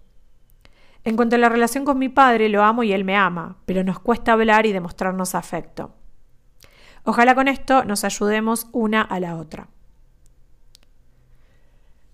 En 1.05 1.17
cuanto 1.17 1.37
a 1.37 1.39
la 1.39 1.51
relación 1.51 1.85
con 1.85 1.99
mi 1.99 2.09
padre, 2.09 2.49
lo 2.49 2.65
amo 2.65 2.85
y 2.85 2.95
él 2.95 3.05
me 3.05 3.17
ama, 3.17 3.59
pero 3.67 3.85
nos 3.85 3.99
cuesta 3.99 4.33
hablar 4.33 4.65
y 4.65 4.73
demostrarnos 4.73 5.35
afecto. 5.35 5.95
Ojalá 7.05 7.35
con 7.35 7.49
esto 7.49 7.85
nos 7.85 8.03
ayudemos 8.03 8.67
una 8.73 9.03
a 9.03 9.21
la 9.21 9.37
otra. 9.37 9.69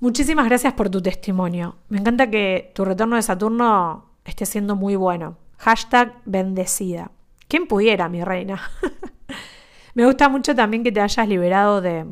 Muchísimas 0.02 0.46
gracias 0.46 0.72
por 0.72 0.90
tu 0.90 1.00
testimonio. 1.00 1.76
Me 1.88 1.98
encanta 1.98 2.28
que 2.28 2.72
tu 2.74 2.84
retorno 2.84 3.14
de 3.14 3.22
Saturno 3.22 4.10
esté 4.24 4.46
siendo 4.46 4.74
muy 4.74 4.96
bueno. 4.96 5.36
Hashtag 5.58 6.14
bendecida. 6.24 7.12
¿Quién 7.46 7.68
pudiera, 7.68 8.08
mi 8.08 8.24
reina? 8.24 8.60
Me 9.94 10.04
gusta 10.04 10.28
mucho 10.28 10.56
también 10.56 10.82
que 10.82 10.90
te 10.90 11.00
hayas 11.00 11.28
liberado 11.28 11.80
de 11.80 12.04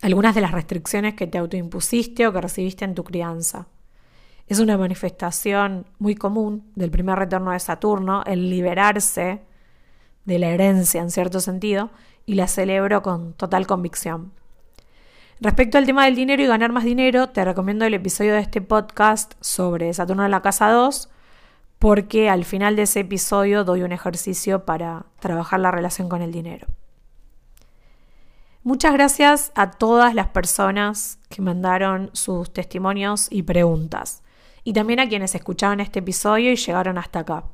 algunas 0.00 0.32
de 0.36 0.42
las 0.42 0.52
restricciones 0.52 1.14
que 1.14 1.26
te 1.26 1.38
autoimpusiste 1.38 2.24
o 2.28 2.32
que 2.32 2.40
recibiste 2.40 2.84
en 2.84 2.94
tu 2.94 3.02
crianza. 3.02 3.66
Es 4.46 4.60
una 4.60 4.78
manifestación 4.78 5.86
muy 5.98 6.14
común 6.14 6.70
del 6.76 6.92
primer 6.92 7.18
retorno 7.18 7.50
de 7.50 7.58
Saturno, 7.58 8.22
el 8.26 8.48
liberarse 8.48 9.42
de 10.24 10.38
la 10.38 10.50
herencia 10.50 11.02
en 11.02 11.10
cierto 11.10 11.40
sentido, 11.40 11.90
y 12.26 12.36
la 12.36 12.46
celebro 12.46 13.02
con 13.02 13.32
total 13.32 13.66
convicción. 13.66 14.30
Respecto 15.42 15.76
al 15.76 15.86
tema 15.86 16.04
del 16.04 16.14
dinero 16.14 16.40
y 16.40 16.46
ganar 16.46 16.70
más 16.70 16.84
dinero, 16.84 17.30
te 17.30 17.44
recomiendo 17.44 17.84
el 17.84 17.94
episodio 17.94 18.32
de 18.32 18.38
este 18.38 18.60
podcast 18.60 19.32
sobre 19.40 19.92
Saturno 19.92 20.24
en 20.24 20.30
la 20.30 20.40
casa 20.40 20.70
2, 20.70 21.08
porque 21.80 22.30
al 22.30 22.44
final 22.44 22.76
de 22.76 22.82
ese 22.82 23.00
episodio 23.00 23.64
doy 23.64 23.82
un 23.82 23.90
ejercicio 23.90 24.64
para 24.64 25.06
trabajar 25.18 25.58
la 25.58 25.72
relación 25.72 26.08
con 26.08 26.22
el 26.22 26.30
dinero. 26.30 26.68
Muchas 28.62 28.92
gracias 28.92 29.50
a 29.56 29.72
todas 29.72 30.14
las 30.14 30.28
personas 30.28 31.18
que 31.28 31.42
mandaron 31.42 32.10
sus 32.12 32.52
testimonios 32.52 33.26
y 33.28 33.42
preguntas, 33.42 34.22
y 34.62 34.74
también 34.74 35.00
a 35.00 35.08
quienes 35.08 35.34
escucharon 35.34 35.80
este 35.80 35.98
episodio 35.98 36.52
y 36.52 36.56
llegaron 36.56 36.98
hasta 36.98 37.18
acá. 37.18 37.46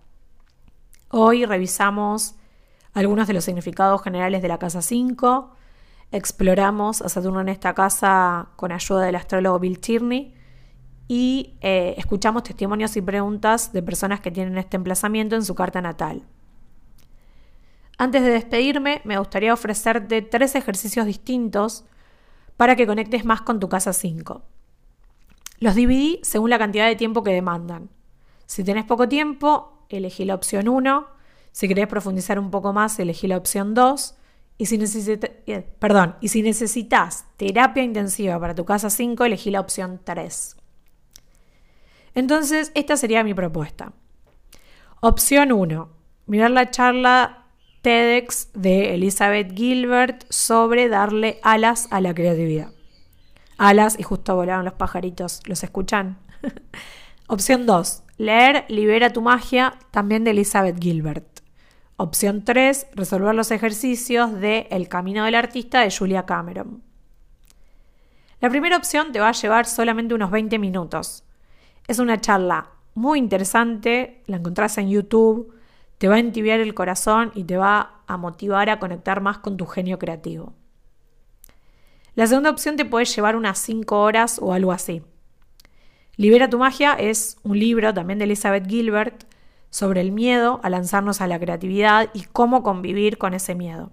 Hoy 1.08 1.46
revisamos 1.46 2.34
algunos 2.92 3.26
de 3.28 3.32
los 3.32 3.44
significados 3.44 4.02
generales 4.02 4.42
de 4.42 4.48
la 4.48 4.58
casa 4.58 4.82
5, 4.82 5.54
exploramos 6.12 7.02
a 7.02 7.08
Saturno 7.08 7.40
en 7.40 7.48
esta 7.48 7.74
casa 7.74 8.48
con 8.56 8.72
ayuda 8.72 9.02
del 9.02 9.16
astrólogo 9.16 9.58
Bill 9.58 9.78
Tierney 9.78 10.34
y 11.06 11.56
eh, 11.60 11.94
escuchamos 11.96 12.42
testimonios 12.42 12.96
y 12.96 13.02
preguntas 13.02 13.72
de 13.72 13.82
personas 13.82 14.20
que 14.20 14.30
tienen 14.30 14.58
este 14.58 14.76
emplazamiento 14.76 15.36
en 15.36 15.44
su 15.44 15.54
carta 15.54 15.80
natal. 15.80 16.22
Antes 17.96 18.22
de 18.22 18.30
despedirme, 18.30 19.00
me 19.04 19.18
gustaría 19.18 19.52
ofrecerte 19.52 20.22
tres 20.22 20.54
ejercicios 20.54 21.06
distintos 21.06 21.84
para 22.56 22.76
que 22.76 22.86
conectes 22.86 23.24
más 23.24 23.40
con 23.40 23.58
tu 23.58 23.68
casa 23.68 23.92
5. 23.92 24.42
Los 25.60 25.74
dividí 25.74 26.20
según 26.22 26.50
la 26.50 26.58
cantidad 26.58 26.86
de 26.86 26.94
tiempo 26.94 27.24
que 27.24 27.32
demandan. 27.32 27.90
Si 28.46 28.62
tenés 28.62 28.84
poco 28.84 29.08
tiempo, 29.08 29.84
elegí 29.88 30.24
la 30.24 30.34
opción 30.34 30.68
1. 30.68 31.06
Si 31.50 31.66
querés 31.66 31.88
profundizar 31.88 32.38
un 32.38 32.50
poco 32.50 32.72
más, 32.72 32.98
elegí 33.00 33.26
la 33.26 33.36
opción 33.36 33.74
2. 33.74 34.14
Y 34.58 34.66
si, 34.66 34.76
eh, 35.46 36.14
y 36.20 36.28
si 36.28 36.42
necesitas 36.42 37.26
terapia 37.36 37.82
intensiva 37.84 38.40
para 38.40 38.56
tu 38.56 38.64
casa 38.64 38.90
5, 38.90 39.24
elegí 39.24 39.52
la 39.52 39.60
opción 39.60 40.00
3. 40.02 40.56
Entonces, 42.14 42.72
esta 42.74 42.96
sería 42.96 43.22
mi 43.22 43.34
propuesta. 43.34 43.92
Opción 45.00 45.52
1. 45.52 45.88
Mirar 46.26 46.50
la 46.50 46.70
charla 46.72 47.44
TEDx 47.82 48.48
de 48.54 48.94
Elizabeth 48.94 49.56
Gilbert 49.56 50.24
sobre 50.28 50.88
darle 50.88 51.38
alas 51.44 51.86
a 51.92 52.00
la 52.00 52.12
creatividad. 52.12 52.72
Alas 53.56 53.96
y 53.98 54.02
justo 54.02 54.34
volaron 54.34 54.64
los 54.64 54.74
pajaritos. 54.74 55.40
¿Los 55.46 55.62
escuchan? 55.62 56.18
Opción 57.28 57.66
2. 57.66 58.02
Leer 58.16 58.64
Libera 58.68 59.12
tu 59.12 59.22
magia, 59.22 59.78
también 59.92 60.24
de 60.24 60.32
Elizabeth 60.32 60.82
Gilbert. 60.82 61.37
Opción 62.00 62.44
3. 62.44 62.86
Resolver 62.94 63.34
los 63.34 63.50
ejercicios 63.50 64.40
de 64.40 64.68
El 64.70 64.88
camino 64.88 65.24
del 65.24 65.34
artista 65.34 65.80
de 65.80 65.90
Julia 65.90 66.26
Cameron. 66.26 66.80
La 68.40 68.48
primera 68.48 68.76
opción 68.76 69.10
te 69.10 69.18
va 69.18 69.30
a 69.30 69.32
llevar 69.32 69.66
solamente 69.66 70.14
unos 70.14 70.30
20 70.30 70.60
minutos. 70.60 71.24
Es 71.88 71.98
una 71.98 72.20
charla 72.20 72.70
muy 72.94 73.18
interesante, 73.18 74.22
la 74.26 74.36
encontrás 74.36 74.78
en 74.78 74.90
YouTube, 74.90 75.52
te 75.98 76.06
va 76.06 76.14
a 76.14 76.20
entibiar 76.20 76.60
el 76.60 76.72
corazón 76.72 77.32
y 77.34 77.42
te 77.42 77.56
va 77.56 78.02
a 78.06 78.16
motivar 78.16 78.70
a 78.70 78.78
conectar 78.78 79.20
más 79.20 79.38
con 79.38 79.56
tu 79.56 79.66
genio 79.66 79.98
creativo. 79.98 80.52
La 82.14 82.28
segunda 82.28 82.50
opción 82.50 82.76
te 82.76 82.84
puede 82.84 83.06
llevar 83.06 83.34
unas 83.34 83.58
5 83.58 84.00
horas 84.00 84.38
o 84.40 84.52
algo 84.52 84.70
así. 84.70 85.02
Libera 86.16 86.48
tu 86.48 86.60
magia 86.60 86.92
es 86.92 87.38
un 87.42 87.58
libro 87.58 87.92
también 87.92 88.20
de 88.20 88.26
Elizabeth 88.26 88.68
Gilbert 88.68 89.24
sobre 89.70 90.00
el 90.00 90.12
miedo 90.12 90.60
a 90.62 90.70
lanzarnos 90.70 91.20
a 91.20 91.26
la 91.26 91.38
creatividad 91.38 92.10
y 92.14 92.22
cómo 92.24 92.62
convivir 92.62 93.18
con 93.18 93.34
ese 93.34 93.54
miedo. 93.54 93.90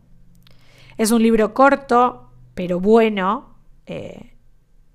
Es 0.98 1.12
un 1.12 1.22
libro 1.22 1.54
corto, 1.54 2.32
pero 2.54 2.80
bueno, 2.80 3.56
eh, 3.86 4.36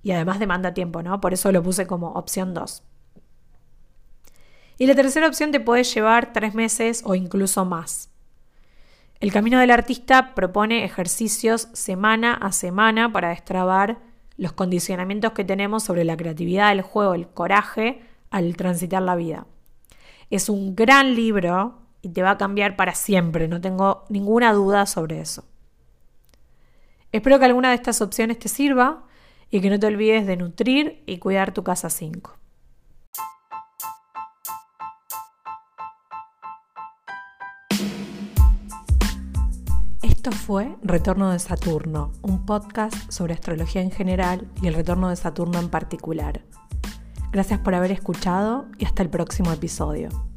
y 0.03 0.13
además 0.13 0.39
demanda 0.39 0.73
tiempo, 0.73 1.03
¿no? 1.03 1.21
Por 1.21 1.35
eso 1.35 1.53
lo 1.53 1.63
puse 1.63 1.87
como 1.87 2.13
opción 2.13 2.55
2. 2.55 2.83
Y 4.79 4.87
la 4.87 4.95
tercera 4.95 5.27
opción 5.27 5.51
te 5.51 5.61
puede 5.61 5.85
llevar 5.85 6.33
tres 6.33 6.55
meses 6.55 7.03
o 7.05 7.15
incluso 7.15 7.67
más. 7.67 8.09
El 9.21 9.31
camino 9.31 9.59
del 9.59 9.71
artista 9.71 10.35
propone 10.35 10.85
ejercicios 10.85 11.69
semana 11.75 12.33
a 12.33 12.53
semana 12.53 13.13
para 13.13 13.29
destrabar 13.29 13.99
los 14.39 14.55
condicionamientos 14.55 15.33
que 15.33 15.45
tenemos 15.45 15.83
sobre 15.83 16.05
la 16.05 16.17
creatividad, 16.17 16.73
el 16.73 16.81
juego, 16.81 17.13
el 17.13 17.29
coraje 17.29 18.01
al 18.31 18.57
transitar 18.57 19.03
la 19.03 19.17
vida. 19.17 19.47
Es 20.31 20.49
un 20.49 20.77
gran 20.77 21.17
libro 21.17 21.81
y 22.03 22.11
te 22.11 22.23
va 22.23 22.31
a 22.31 22.39
cambiar 22.39 22.77
para 22.77 22.95
siempre, 22.95 23.49
no 23.49 23.61
tengo 23.61 24.05
ninguna 24.09 24.53
duda 24.53 24.87
sobre 24.87 25.21
eso. 25.21 25.45
Espero 27.11 27.41
que 27.41 27.47
alguna 27.47 27.71
de 27.71 27.75
estas 27.75 28.01
opciones 28.01 28.39
te 28.39 28.49
sirva 28.49 29.03
y 29.51 29.61
que 29.61 29.69
no 29.69 29.81
te 29.81 29.89
olvides 29.89 30.29
de 30.29 30.37
nutrir 30.37 31.03
y 31.07 31.19
cuidar 31.19 31.53
tu 31.53 31.65
casa 31.65 31.91
5. 31.91 32.39
Esto 40.03 40.31
fue 40.31 40.77
Retorno 40.83 41.33
de 41.33 41.41
Saturno, 41.41 42.13
un 42.23 42.47
podcast 42.47 43.11
sobre 43.11 43.35
astrología 43.35 43.83
en 43.83 43.91
general 43.91 44.49
y 44.63 44.69
el 44.69 44.75
retorno 44.75 45.09
de 45.09 45.17
Saturno 45.17 45.59
en 45.59 45.71
particular. 45.71 46.43
Gracias 47.33 47.61
por 47.61 47.75
haber 47.75 47.93
escuchado 47.93 48.67
y 48.79 48.85
hasta 48.85 49.03
el 49.03 49.11
próximo 49.11 49.53
episodio. 49.53 50.30